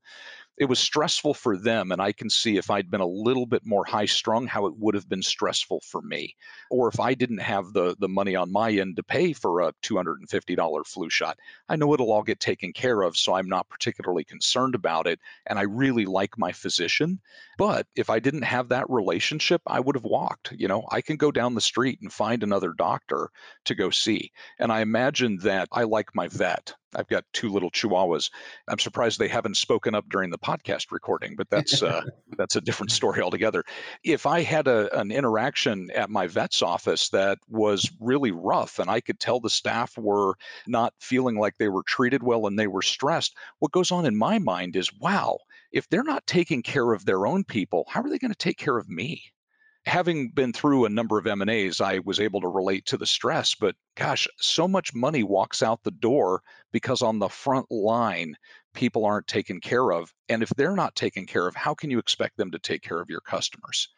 it 0.60 0.66
was 0.66 0.78
stressful 0.78 1.34
for 1.34 1.58
them 1.58 1.92
and 1.92 2.02
i 2.02 2.12
can 2.12 2.30
see 2.30 2.58
if 2.58 2.70
i'd 2.70 2.92
been 2.92 3.02
a 3.02 3.08
little 3.08 3.46
bit 3.46 3.66
more 3.66 3.86
high 3.86 4.06
strung 4.06 4.46
how 4.46 4.66
it 4.66 4.74
would 4.78 4.94
have 4.94 5.08
been 5.08 5.24
stressful 5.24 5.82
for 5.86 6.02
me. 6.02 6.36
Or 6.70 6.90
if 6.90 7.00
i 7.00 7.14
didn't 7.14 7.40
have 7.40 7.74
the 7.74 7.96
the 7.98 8.10
money 8.10 8.36
on 8.36 8.52
my 8.52 8.72
end 8.72 8.98
to 8.98 9.04
pay 9.04 9.34
for 9.34 9.62
a 9.62 9.74
$250 9.82 10.86
flu 10.86 11.10
shot 11.10 11.40
i 11.70 11.76
know 11.76 11.94
it'll 11.94 12.12
all 12.12 12.24
get 12.24 12.40
taken 12.40 12.74
care 12.74 13.02
of 13.02 13.18
so 13.18 13.34
i'm 13.34 13.48
not 13.48 13.70
particularly 13.70 14.24
concerned 14.24 14.76
about 14.76 15.08
it 15.08 15.20
and 15.48 15.58
i 15.58 15.64
really 15.64 16.06
like 16.06 16.38
my 16.38 16.52
physician. 16.52 17.20
But 17.58 17.88
if 17.96 18.10
i 18.10 18.20
didn't 18.20 18.44
have 18.44 18.70
that 18.70 18.90
relationship 18.90 19.62
i 19.66 19.80
would 19.80 19.96
have 19.96 20.04
walked 20.04 20.52
you 20.52 20.68
know? 20.68 20.86
I 20.92 21.02
can 21.02 21.16
go 21.16 21.32
down 21.32 21.56
the 21.56 21.62
street 21.62 22.00
and 22.02 22.12
find 22.12 22.44
another 22.44 22.74
doctor 22.74 23.30
to 23.66 23.76
go 23.76 23.90
see 23.90 24.32
and 24.60 24.72
i 24.72 24.82
imagine 24.82 25.38
that 25.44 25.70
i 25.72 25.84
like 25.84 26.14
my 26.14 26.28
vet 26.28 26.74
I've 26.96 27.08
got 27.08 27.26
two 27.34 27.50
little 27.50 27.72
chihuahuas. 27.72 28.32
I'm 28.68 28.80
surprised 28.80 29.20
they 29.20 29.28
haven't 29.28 29.58
spoken 29.58 29.94
up 29.94 30.10
during 30.10 30.30
the 30.30 30.38
podcast 30.38 30.92
recording, 30.92 31.36
but 31.36 31.50
that's 31.50 31.84
uh, 31.84 32.02
that's 32.38 32.56
a 32.56 32.62
different 32.62 32.92
story 32.92 33.22
altogether. 33.22 33.64
If 34.04 34.26
I 34.26 34.42
had 34.42 34.68
a, 34.68 34.98
an 35.00 35.12
interaction 35.12 35.90
at 35.92 36.10
my 36.10 36.28
vet's 36.28 36.62
office 36.62 37.10
that 37.10 37.38
was 37.48 37.90
really 38.00 38.32
rough, 38.32 38.80
and 38.80 38.90
I 38.90 39.02
could 39.02 39.20
tell 39.20 39.40
the 39.40 39.50
staff 39.50 39.98
were 39.98 40.36
not 40.68 40.94
feeling 41.00 41.38
like 41.38 41.58
they 41.58 41.70
were 41.70 41.84
treated 41.84 42.24
well 42.24 42.48
and 42.48 42.58
they 42.58 42.68
were 42.68 42.82
stressed, 42.82 43.36
what 43.60 43.72
goes 43.72 43.92
on 43.92 44.06
in 44.06 44.18
my 44.18 44.40
mind 44.40 44.76
is, 44.76 44.92
wow, 45.00 45.38
if 45.72 45.88
they're 45.90 46.04
not 46.04 46.26
taking 46.26 46.64
care 46.64 46.94
of 46.94 47.06
their 47.06 47.28
own 47.28 47.44
people, 47.44 47.86
how 47.88 48.02
are 48.02 48.10
they 48.10 48.18
going 48.18 48.32
to 48.32 48.38
take 48.38 48.58
care 48.58 48.78
of 48.78 48.90
me? 48.90 49.32
Having 49.86 50.30
been 50.30 50.54
through 50.54 50.86
a 50.86 50.90
number 50.90 51.18
of 51.18 51.28
M&As, 51.28 51.82
I 51.82 52.00
was 52.00 52.20
able 52.20 52.42
to 52.42 52.48
relate 52.48 52.86
to 52.88 52.98
the 52.98 53.06
stress, 53.06 53.56
but 53.56 53.76
gosh, 53.96 54.28
so 54.38 54.68
much 54.68 54.94
money 54.94 55.24
walks 55.24 55.64
out 55.64 55.84
the 55.84 55.92
door 55.92 56.42
because 56.72 57.02
on 57.02 57.20
the 57.20 57.30
front 57.30 57.70
line, 57.72 58.36
people 58.74 59.06
aren't 59.06 59.28
taken 59.28 59.60
care 59.60 59.92
of. 59.92 60.14
And 60.28 60.44
if 60.44 60.50
they're 60.50 60.76
not 60.76 60.96
taken 60.96 61.26
care 61.26 61.48
of, 61.48 61.56
how 61.56 61.74
can 61.74 61.90
you 61.90 62.00
expect 62.00 62.38
them 62.38 62.52
to 62.52 62.60
take 62.60 62.82
care 62.82 63.02
of 63.02 63.10
your 63.10 63.22
customers? 63.22 63.90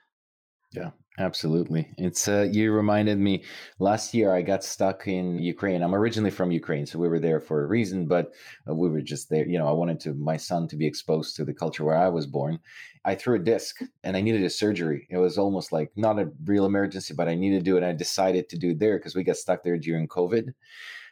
Yeah, 0.74 0.92
absolutely. 1.20 1.90
It's 1.98 2.28
uh, 2.28 2.48
you 2.50 2.72
reminded 2.72 3.18
me 3.20 3.44
last 3.80 4.14
year 4.14 4.34
I 4.34 4.42
got 4.42 4.64
stuck 4.64 5.06
in 5.08 5.38
Ukraine. 5.40 5.82
I'm 5.82 5.94
originally 5.96 6.32
from 6.32 6.52
Ukraine, 6.52 6.86
so 6.86 6.98
we 6.98 7.10
were 7.10 7.20
there 7.20 7.42
for 7.42 7.64
a 7.64 7.68
reason, 7.68 8.06
but 8.08 8.32
uh, 8.70 8.74
we 8.74 8.90
were 8.90 9.02
just 9.02 9.30
there. 9.30 9.46
You 9.46 9.58
know, 9.58 9.68
I 9.68 9.74
wanted 9.74 10.00
to 10.02 10.14
my 10.14 10.38
son 10.38 10.68
to 10.70 10.78
be 10.78 10.88
exposed 10.88 11.36
to 11.36 11.46
the 11.46 11.54
culture 11.54 11.84
where 11.84 11.98
I 11.98 12.08
was 12.08 12.26
born. 12.26 12.60
I 13.04 13.16
threw 13.16 13.36
a 13.36 13.40
disc 13.40 13.80
and 14.04 14.16
I 14.16 14.22
needed 14.22 14.44
a 14.44 14.50
surgery. 14.50 15.08
It 15.10 15.18
was 15.18 15.38
almost 15.38 15.72
like 15.72 15.92
not 15.98 16.20
a 16.20 16.32
real 16.46 16.66
emergency, 16.66 17.14
but 17.16 17.28
I 17.28 17.36
needed 17.36 17.60
to 17.60 17.64
do 17.72 17.78
it. 17.78 17.84
I 17.84 17.92
decided 17.92 18.48
to 18.50 18.58
do 18.58 18.70
it 18.70 18.80
there 18.80 18.98
because 18.98 19.16
we 19.16 19.24
got 19.24 19.38
stuck 19.38 19.64
there 19.64 19.78
during 19.78 20.08
COVID. 20.08 20.54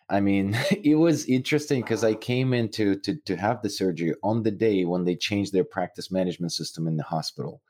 I 0.10 0.22
mean, 0.22 0.58
it 0.72 0.96
was 0.96 1.26
interesting 1.26 1.82
because 1.82 2.04
I 2.04 2.14
came 2.14 2.54
in 2.54 2.70
to, 2.72 2.96
to, 2.98 3.16
to 3.26 3.36
have 3.38 3.62
the 3.62 3.70
surgery 3.70 4.14
on 4.24 4.44
the 4.44 4.52
day 4.52 4.86
when 4.86 5.06
they 5.06 5.16
changed 5.16 5.52
their 5.52 5.66
practice 5.66 6.12
management 6.12 6.54
system 6.54 6.88
in 6.88 6.98
the 6.98 7.04
hospital. 7.04 7.62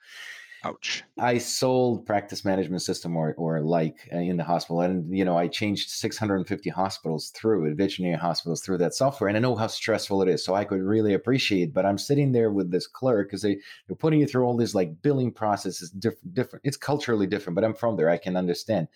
Ouch. 0.64 1.04
I 1.18 1.38
sold 1.38 2.06
practice 2.06 2.44
management 2.44 2.82
system 2.82 3.16
or, 3.16 3.34
or 3.38 3.62
like 3.62 4.10
uh, 4.14 4.18
in 4.18 4.36
the 4.36 4.44
hospital. 4.44 4.82
And, 4.82 5.16
you 5.18 5.24
know, 5.24 5.38
I 5.38 5.48
changed 5.48 5.90
650 5.90 6.70
hospitals 6.70 7.30
through 7.30 7.74
veterinary 7.76 8.18
hospitals 8.18 8.62
through 8.62 8.80
that 8.80 8.94
software. 8.94 9.30
And 9.30 9.38
I 9.38 9.40
know 9.40 9.56
how 9.56 9.68
stressful 9.68 10.22
it 10.22 10.28
is. 10.28 10.44
So 10.44 10.56
I 10.56 10.66
could 10.66 10.82
really 10.82 11.14
appreciate, 11.14 11.74
but 11.74 11.86
I'm 11.86 11.98
sitting 11.98 12.34
there 12.34 12.52
with 12.52 12.72
this 12.72 12.88
clerk 12.88 13.30
because 13.30 13.42
they, 13.42 13.58
they're 13.88 13.96
putting 13.96 14.20
you 14.20 14.28
through 14.28 14.44
all 14.46 14.58
these 14.58 14.76
like 14.76 15.02
billing 15.02 15.32
processes, 15.32 15.92
different, 15.92 16.34
different. 16.34 16.66
It's 16.66 16.78
culturally 16.78 17.28
different, 17.28 17.56
but 17.56 17.64
I'm 17.64 17.74
from 17.74 17.96
there. 17.96 18.10
I 18.10 18.18
can 18.18 18.36
understand. 18.36 18.90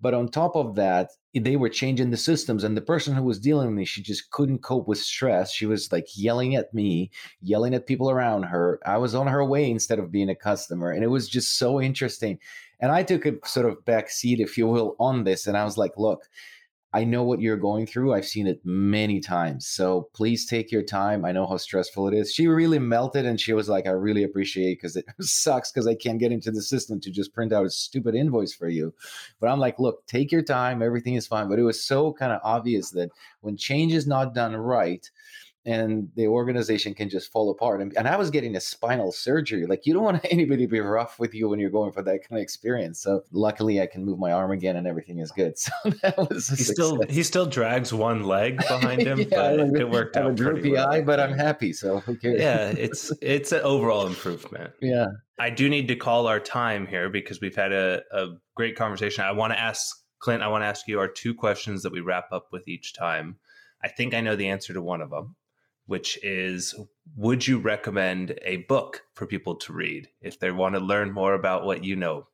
But 0.00 0.14
on 0.14 0.28
top 0.28 0.54
of 0.54 0.76
that, 0.76 1.10
they 1.34 1.56
were 1.56 1.68
changing 1.68 2.10
the 2.10 2.16
systems, 2.16 2.64
and 2.64 2.76
the 2.76 2.80
person 2.82 3.14
who 3.14 3.22
was 3.22 3.38
dealing 3.40 3.66
with 3.68 3.76
me, 3.76 3.84
she 3.84 4.02
just 4.02 4.30
couldn't 4.30 4.62
cope 4.62 4.86
with 4.86 4.98
stress. 4.98 5.52
She 5.52 5.66
was 5.66 5.90
like 5.90 6.06
yelling 6.16 6.54
at 6.54 6.72
me, 6.72 7.10
yelling 7.40 7.74
at 7.74 7.86
people 7.86 8.10
around 8.10 8.44
her. 8.44 8.80
I 8.86 8.96
was 8.98 9.14
on 9.14 9.26
her 9.26 9.44
way 9.44 9.70
instead 9.70 9.98
of 9.98 10.12
being 10.12 10.28
a 10.28 10.34
customer, 10.34 10.90
and 10.90 11.02
it 11.02 11.08
was 11.08 11.28
just 11.28 11.58
so 11.58 11.80
interesting. 11.80 12.38
And 12.80 12.92
I 12.92 13.02
took 13.02 13.26
a 13.26 13.34
sort 13.44 13.66
of 13.66 13.84
back 13.84 14.08
seat, 14.08 14.40
if 14.40 14.56
you 14.56 14.68
will, 14.68 14.94
on 15.00 15.24
this, 15.24 15.46
and 15.46 15.56
I 15.56 15.64
was 15.64 15.76
like, 15.76 15.92
"Look, 15.96 16.28
I 16.94 17.04
know 17.04 17.22
what 17.22 17.42
you're 17.42 17.58
going 17.58 17.86
through. 17.86 18.14
I've 18.14 18.24
seen 18.24 18.46
it 18.46 18.60
many 18.64 19.20
times. 19.20 19.66
So 19.66 20.08
please 20.14 20.46
take 20.46 20.72
your 20.72 20.82
time. 20.82 21.24
I 21.24 21.32
know 21.32 21.46
how 21.46 21.58
stressful 21.58 22.08
it 22.08 22.14
is. 22.14 22.32
She 22.32 22.46
really 22.46 22.78
melted 22.78 23.26
and 23.26 23.38
she 23.38 23.52
was 23.52 23.68
like, 23.68 23.86
I 23.86 23.90
really 23.90 24.22
appreciate 24.22 24.78
because 24.78 24.96
it 24.96 25.04
sucks 25.20 25.70
because 25.70 25.86
I 25.86 25.94
can't 25.94 26.18
get 26.18 26.32
into 26.32 26.50
the 26.50 26.62
system 26.62 26.98
to 27.00 27.10
just 27.10 27.34
print 27.34 27.52
out 27.52 27.66
a 27.66 27.70
stupid 27.70 28.14
invoice 28.14 28.54
for 28.54 28.68
you. 28.68 28.94
But 29.38 29.48
I'm 29.48 29.60
like, 29.60 29.78
look, 29.78 30.06
take 30.06 30.32
your 30.32 30.42
time. 30.42 30.80
Everything 30.80 31.14
is 31.14 31.26
fine. 31.26 31.50
But 31.50 31.58
it 31.58 31.64
was 31.64 31.84
so 31.84 32.14
kind 32.14 32.32
of 32.32 32.40
obvious 32.42 32.90
that 32.92 33.10
when 33.42 33.58
change 33.58 33.92
is 33.92 34.06
not 34.06 34.34
done 34.34 34.56
right, 34.56 35.06
and 35.68 36.08
the 36.16 36.26
organization 36.26 36.94
can 36.94 37.10
just 37.10 37.30
fall 37.30 37.50
apart. 37.50 37.82
And, 37.82 37.94
and, 37.94 38.08
I 38.08 38.16
was 38.16 38.30
getting 38.30 38.56
a 38.56 38.60
spinal 38.60 39.12
surgery. 39.12 39.66
Like 39.66 39.84
you 39.84 39.92
don't 39.92 40.02
want 40.02 40.24
anybody 40.30 40.64
to 40.64 40.70
be 40.70 40.80
rough 40.80 41.18
with 41.18 41.34
you 41.34 41.50
when 41.50 41.60
you're 41.60 41.68
going 41.68 41.92
for 41.92 42.00
that 42.02 42.26
kind 42.26 42.38
of 42.38 42.42
experience. 42.42 43.00
So 43.00 43.22
luckily, 43.32 43.80
I 43.82 43.86
can 43.86 44.02
move 44.02 44.18
my 44.18 44.32
arm 44.32 44.50
again, 44.50 44.76
and 44.76 44.86
everything 44.86 45.18
is 45.18 45.30
good. 45.30 45.56
So 45.68 45.90
that 46.02 46.16
was 46.16 46.48
he 46.48 46.56
still 46.56 47.02
he 47.08 47.22
still 47.22 47.44
drags 47.44 47.92
one 47.92 48.24
leg 48.24 48.58
behind 48.58 49.02
him, 49.06 49.18
yeah, 49.18 49.26
but 49.28 49.60
it 49.60 49.90
worked 49.90 50.16
out. 50.16 50.30
a 50.30 50.34
droopy 50.34 50.72
well. 50.72 50.88
eye, 50.88 51.02
but 51.02 51.20
I'm 51.20 51.36
happy. 51.36 51.72
So 51.72 52.00
who 52.00 52.16
cares? 52.16 52.40
Yeah, 52.40 52.68
it's 52.70 53.12
it's 53.20 53.52
an 53.52 53.60
overall 53.60 54.06
improvement. 54.06 54.72
Yeah, 54.80 55.06
I 55.38 55.50
do 55.50 55.68
need 55.68 55.88
to 55.88 55.96
call 55.96 56.26
our 56.26 56.40
time 56.40 56.86
here 56.86 57.10
because 57.10 57.40
we've 57.40 57.56
had 57.56 57.72
a, 57.72 58.02
a 58.12 58.28
great 58.54 58.76
conversation. 58.76 59.24
I 59.24 59.32
want 59.32 59.52
to 59.52 59.60
ask 59.60 59.96
Clint, 60.20 60.42
I 60.42 60.48
want 60.48 60.62
to 60.62 60.66
ask 60.66 60.88
you 60.88 61.00
our 61.00 61.08
two 61.08 61.34
questions 61.34 61.82
that 61.82 61.92
we 61.92 62.00
wrap 62.00 62.32
up 62.32 62.48
with 62.52 62.66
each 62.68 62.94
time. 62.94 63.36
I 63.82 63.88
think 63.88 64.14
I 64.14 64.20
know 64.20 64.36
the 64.36 64.48
answer 64.48 64.72
to 64.72 64.82
one 64.82 65.00
of 65.00 65.10
them, 65.10 65.36
which 65.88 66.22
is 66.22 66.74
Would 67.16 67.46
you 67.46 67.58
recommend 67.58 68.38
a 68.42 68.58
book 68.68 69.02
for 69.14 69.26
people 69.26 69.56
to 69.56 69.72
read 69.72 70.08
if 70.20 70.38
they 70.38 70.52
want 70.52 70.74
to 70.76 70.80
learn 70.80 71.10
more 71.10 71.34
about 71.34 71.64
what 71.64 71.82
you 71.82 71.96
know? 71.96 72.28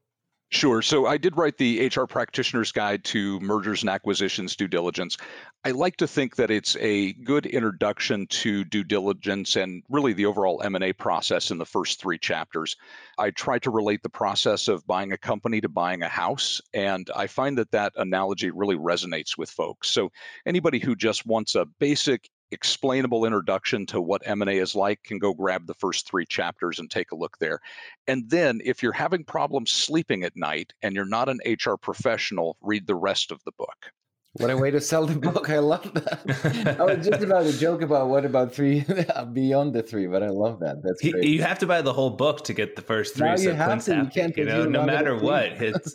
Sure. 0.51 0.83
So 0.83 1.07
I 1.07 1.17
did 1.17 1.37
write 1.37 1.57
the 1.57 1.87
HR 1.89 2.05
Practitioner's 2.05 2.71
Guide 2.71 3.03
to 3.07 3.41
Mergers 3.41 3.83
and 3.83 3.91
Acquisitions 3.91 4.55
Due 4.55 4.69
Diligence. 4.69 5.17
I 5.65 5.71
like 5.71 5.97
to 5.97 6.07
think 6.07 6.37
that 6.37 6.51
it's 6.51 6.77
a 6.77 7.13
good 7.13 7.47
introduction 7.47 8.27
to 8.29 8.63
due 8.65 8.85
diligence 8.85 9.57
and 9.57 9.83
really 9.89 10.13
the 10.13 10.27
overall 10.27 10.63
M&A 10.63 10.93
process 10.93 11.51
in 11.51 11.59
the 11.59 11.65
first 11.65 12.01
3 12.01 12.19
chapters. 12.19 12.77
I 13.19 13.31
try 13.31 13.59
to 13.61 13.71
relate 13.71 14.03
the 14.03 14.11
process 14.11 14.69
of 14.69 14.87
buying 14.87 15.13
a 15.13 15.19
company 15.19 15.61
to 15.61 15.69
buying 15.69 16.03
a 16.03 16.09
house 16.09 16.61
and 16.73 17.11
I 17.17 17.27
find 17.27 17.59
that 17.59 17.73
that 17.73 17.93
analogy 17.97 18.51
really 18.51 18.77
resonates 18.77 19.39
with 19.39 19.51
folks. 19.51 19.91
So 19.91 20.11
anybody 20.47 20.79
who 20.79 20.95
just 20.95 21.27
wants 21.27 21.55
a 21.55 21.65
basic 21.81 22.29
explainable 22.55 23.27
introduction 23.27 23.85
to 23.87 24.01
what 24.01 24.23
M&A 24.25 24.57
is 24.59 24.75
like 24.75 25.03
can 25.03 25.19
go 25.19 25.35
grab 25.35 25.67
the 25.67 25.75
first 25.75 26.09
3 26.09 26.25
chapters 26.25 26.79
and 26.79 26.91
take 26.91 27.13
a 27.13 27.17
look 27.17 27.37
there. 27.39 27.61
And 28.07 28.31
then 28.31 28.61
if 28.65 28.83
you're 28.83 28.93
having 28.93 29.25
problems 29.25 29.71
sleeping 29.71 30.25
at 30.25 30.37
night 30.37 30.73
and 30.83 30.95
you're 30.95 31.05
not 31.05 31.29
an 31.29 31.41
HR 31.45 31.75
professional, 31.75 32.57
read 32.63 32.87
the 32.87 32.95
rest 32.95 33.31
of 33.31 33.45
the 33.45 33.53
book. 33.53 33.93
What 34.35 34.51
a 34.51 34.57
way 34.57 34.73
to 34.73 34.81
sell 34.81 35.07
the 35.07 35.19
book. 35.19 35.49
I 35.49 35.59
love 35.59 35.95
that. 35.95 36.77
I 36.81 36.83
was 36.83 37.07
just 37.07 37.23
about 37.23 37.45
to 37.45 37.57
joke 37.57 37.83
about 37.83 38.09
what 38.09 38.25
about 38.25 38.53
three 38.53 38.85
beyond 39.33 39.75
the 39.75 39.83
three, 39.83 40.09
but 40.09 40.25
I 40.25 40.29
love 40.31 40.59
that. 40.61 40.83
That's 40.83 41.01
great. 41.01 41.25
You 41.25 41.43
have 41.43 41.61
to 41.61 41.67
buy 41.67 41.83
the 41.83 41.93
whole 41.93 42.11
book 42.11 42.43
to 42.45 42.53
get 42.53 42.75
the 42.75 42.83
first 42.83 43.15
three. 43.15 43.29
Now 43.29 43.37
you 43.37 43.53
have 43.53 43.85
to. 43.85 43.95
You 43.95 44.07
can't 44.07 44.37
you 44.37 44.45
know, 44.45 44.65
no 44.65 44.85
matter 44.85 45.17
what. 45.17 45.63
It's 45.63 45.95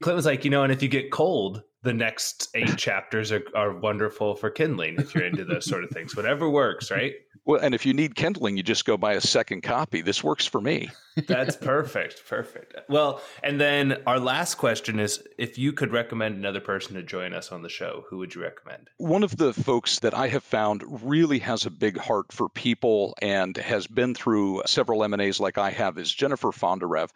Clint 0.00 0.16
was 0.16 0.24
like, 0.24 0.44
you 0.44 0.50
know, 0.50 0.62
and 0.62 0.72
if 0.72 0.82
you 0.82 0.88
get 0.88 1.10
cold, 1.10 1.62
the 1.86 1.94
next 1.94 2.48
eight 2.54 2.76
chapters 2.76 3.32
are, 3.32 3.42
are 3.54 3.72
wonderful 3.72 4.34
for 4.34 4.50
kindling 4.50 4.96
if 4.96 5.14
you're 5.14 5.24
into 5.24 5.44
those 5.44 5.64
sort 5.64 5.84
of 5.84 5.90
things. 5.90 6.14
Whatever 6.14 6.50
works, 6.50 6.90
right? 6.90 7.14
Well, 7.46 7.60
and 7.60 7.76
if 7.76 7.86
you 7.86 7.94
need 7.94 8.16
kindling, 8.16 8.56
you 8.56 8.64
just 8.64 8.84
go 8.84 8.96
buy 8.96 9.12
a 9.12 9.20
second 9.20 9.62
copy. 9.62 10.02
This 10.02 10.24
works 10.24 10.46
for 10.46 10.60
me. 10.60 10.90
That's 11.28 11.54
perfect. 11.56 12.26
Perfect. 12.28 12.74
Well, 12.88 13.22
and 13.44 13.60
then 13.60 14.02
our 14.04 14.18
last 14.18 14.56
question 14.56 14.98
is 14.98 15.22
if 15.38 15.56
you 15.56 15.72
could 15.72 15.92
recommend 15.92 16.34
another 16.34 16.58
person 16.60 16.94
to 16.96 17.04
join 17.04 17.32
us 17.32 17.52
on 17.52 17.62
the 17.62 17.68
show, 17.68 18.04
who 18.10 18.18
would 18.18 18.34
you 18.34 18.42
recommend? 18.42 18.90
One 18.96 19.22
of 19.22 19.36
the 19.36 19.52
folks 19.52 20.00
that 20.00 20.12
I 20.12 20.26
have 20.26 20.42
found 20.42 20.82
really 21.04 21.38
has 21.38 21.64
a 21.66 21.70
big 21.70 21.96
heart 21.96 22.32
for 22.32 22.48
people 22.48 23.14
and 23.22 23.56
has 23.56 23.86
been 23.86 24.16
through 24.16 24.62
several 24.66 25.04
M&As 25.04 25.38
like 25.38 25.56
I 25.56 25.70
have 25.70 25.98
is 25.98 26.12
Jennifer 26.12 26.48
Fondrevay. 26.48 27.10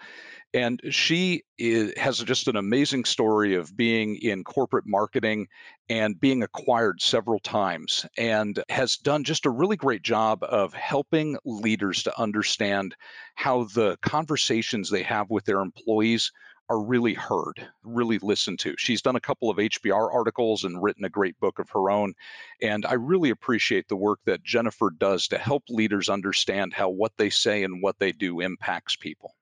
And 0.53 0.81
she 0.91 1.45
is, 1.59 1.93
has 1.97 2.19
just 2.19 2.49
an 2.49 2.57
amazing 2.57 3.05
story 3.05 3.55
of 3.55 3.77
being 3.77 4.17
in 4.17 4.43
corporate 4.43 4.87
marketing 4.87 5.47
and 5.89 6.21
being 6.21 6.43
acquired 6.43 7.01
several 7.01 7.39
times 7.39 8.05
and 8.19 8.61
has 8.69 8.97
done 8.97 9.23
just 9.23 9.47
a 9.47 9.51
really 9.51 9.77
great 9.77 10.03
job 10.03 10.43
of 10.43 10.75
helping 10.75 11.37
leaders 11.45 12.03
to 12.03 12.21
understand 12.21 12.97
how 13.37 13.65
the 13.65 13.97
conversations 14.03 14.91
they 14.91 15.05
have 15.05 15.31
with 15.31 15.45
their 15.45 15.61
employees 15.61 16.33
are 16.69 16.81
really 16.81 17.15
heard, 17.15 17.69
really 17.83 18.19
listened 18.19 18.61
to. 18.61 18.75
She's 18.79 19.03
done 19.03 19.17
a 19.17 19.21
couple 19.21 19.51
of 19.51 19.57
HBR 19.57 20.15
articles 20.15 20.65
and 20.65 20.81
written 20.83 21.05
a 21.05 21.09
great 21.09 21.39
book 21.41 21.59
of 21.59 21.69
her 21.71 21.91
own. 21.91 22.15
And 22.63 22.87
I 22.87 22.95
really 22.95 23.31
appreciate 23.31 23.89
the 23.89 23.97
work 23.97 24.21
that 24.25 24.45
Jennifer 24.45 24.91
does 24.97 25.27
to 25.29 25.39
help 25.39 25.65
leaders 25.69 26.09
understand 26.09 26.73
how 26.73 26.89
what 26.89 27.13
they 27.17 27.29
say 27.31 27.65
and 27.65 27.83
what 27.83 27.99
they 27.99 28.13
do 28.13 28.41
impacts 28.41 28.95
people. 28.95 29.35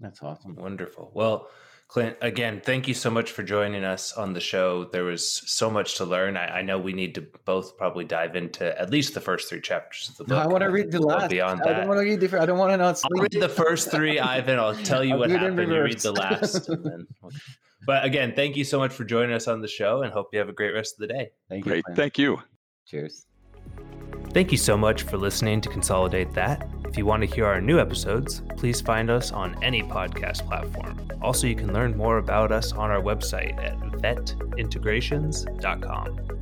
That's 0.00 0.22
awesome. 0.22 0.56
Wonderful. 0.56 1.10
Well, 1.14 1.48
Clint, 1.86 2.16
again, 2.22 2.60
thank 2.64 2.88
you 2.88 2.94
so 2.94 3.10
much 3.10 3.30
for 3.30 3.42
joining 3.42 3.84
us 3.84 4.14
on 4.14 4.32
the 4.32 4.40
show. 4.40 4.84
There 4.86 5.04
was 5.04 5.28
so 5.30 5.70
much 5.70 5.96
to 5.98 6.04
learn. 6.04 6.36
I, 6.36 6.58
I 6.58 6.62
know 6.62 6.78
we 6.78 6.92
need 6.92 7.14
to 7.16 7.26
both 7.44 7.76
probably 7.76 8.04
dive 8.04 8.34
into 8.36 8.76
at 8.80 8.90
least 8.90 9.14
the 9.14 9.20
first 9.20 9.48
three 9.48 9.60
chapters 9.60 10.08
of 10.08 10.16
the 10.16 10.24
book. 10.24 10.30
No, 10.30 10.38
I 10.38 10.46
want 10.46 10.62
to 10.62 10.70
read 10.70 10.90
the 10.90 11.00
last. 11.00 11.30
Beyond 11.30 11.60
I 11.62 11.64
that, 11.68 11.78
don't 11.80 11.88
want 11.88 12.00
to 12.00 12.04
read 12.04 12.20
different. 12.20 12.42
I 12.42 12.46
don't 12.46 12.58
want 12.58 12.72
to 12.72 12.76
not 12.78 12.98
sleep. 12.98 13.10
I'll 13.16 13.22
read 13.22 13.32
the 13.40 13.48
first 13.48 13.90
three, 13.90 14.18
Ivan. 14.36 14.58
I'll 14.58 14.74
tell 14.74 15.04
you 15.04 15.12
I'll 15.12 15.18
what 15.20 15.28
read 15.30 15.42
in 15.42 15.50
happened. 15.56 15.70
You 15.72 15.82
read 15.82 15.98
the 16.00 16.12
last. 16.12 16.68
and 16.68 16.84
then- 16.84 17.06
But 17.86 18.06
again, 18.06 18.32
thank 18.34 18.56
you 18.56 18.64
so 18.64 18.78
much 18.78 18.94
for 18.94 19.04
joining 19.04 19.34
us 19.36 19.46
on 19.46 19.60
the 19.60 19.68
show, 19.68 20.02
and 20.02 20.10
hope 20.12 20.30
you 20.32 20.38
have 20.38 20.48
a 20.48 20.54
great 20.54 20.72
rest 20.72 20.94
of 20.94 21.00
the 21.06 21.14
day. 21.14 21.30
Thank 21.50 21.66
you. 21.66 21.70
Great. 21.72 21.84
Clint. 21.84 21.96
Thank 21.98 22.18
you. 22.18 22.38
Cheers. 22.86 23.26
Thank 24.30 24.50
you 24.52 24.58
so 24.58 24.74
much 24.76 25.02
for 25.02 25.18
listening 25.18 25.60
to 25.60 25.68
Consolidate 25.68 26.32
That. 26.32 26.66
If 26.94 26.98
you 26.98 27.06
want 27.06 27.22
to 27.22 27.26
hear 27.26 27.44
our 27.44 27.60
new 27.60 27.80
episodes, 27.80 28.40
please 28.56 28.80
find 28.80 29.10
us 29.10 29.32
on 29.32 29.60
any 29.64 29.82
podcast 29.82 30.46
platform. 30.46 30.96
Also, 31.20 31.48
you 31.48 31.56
can 31.56 31.72
learn 31.72 31.96
more 31.96 32.18
about 32.18 32.52
us 32.52 32.70
on 32.70 32.92
our 32.92 33.02
website 33.02 33.58
at 33.58 33.76
vetintegrations.com. 34.00 36.33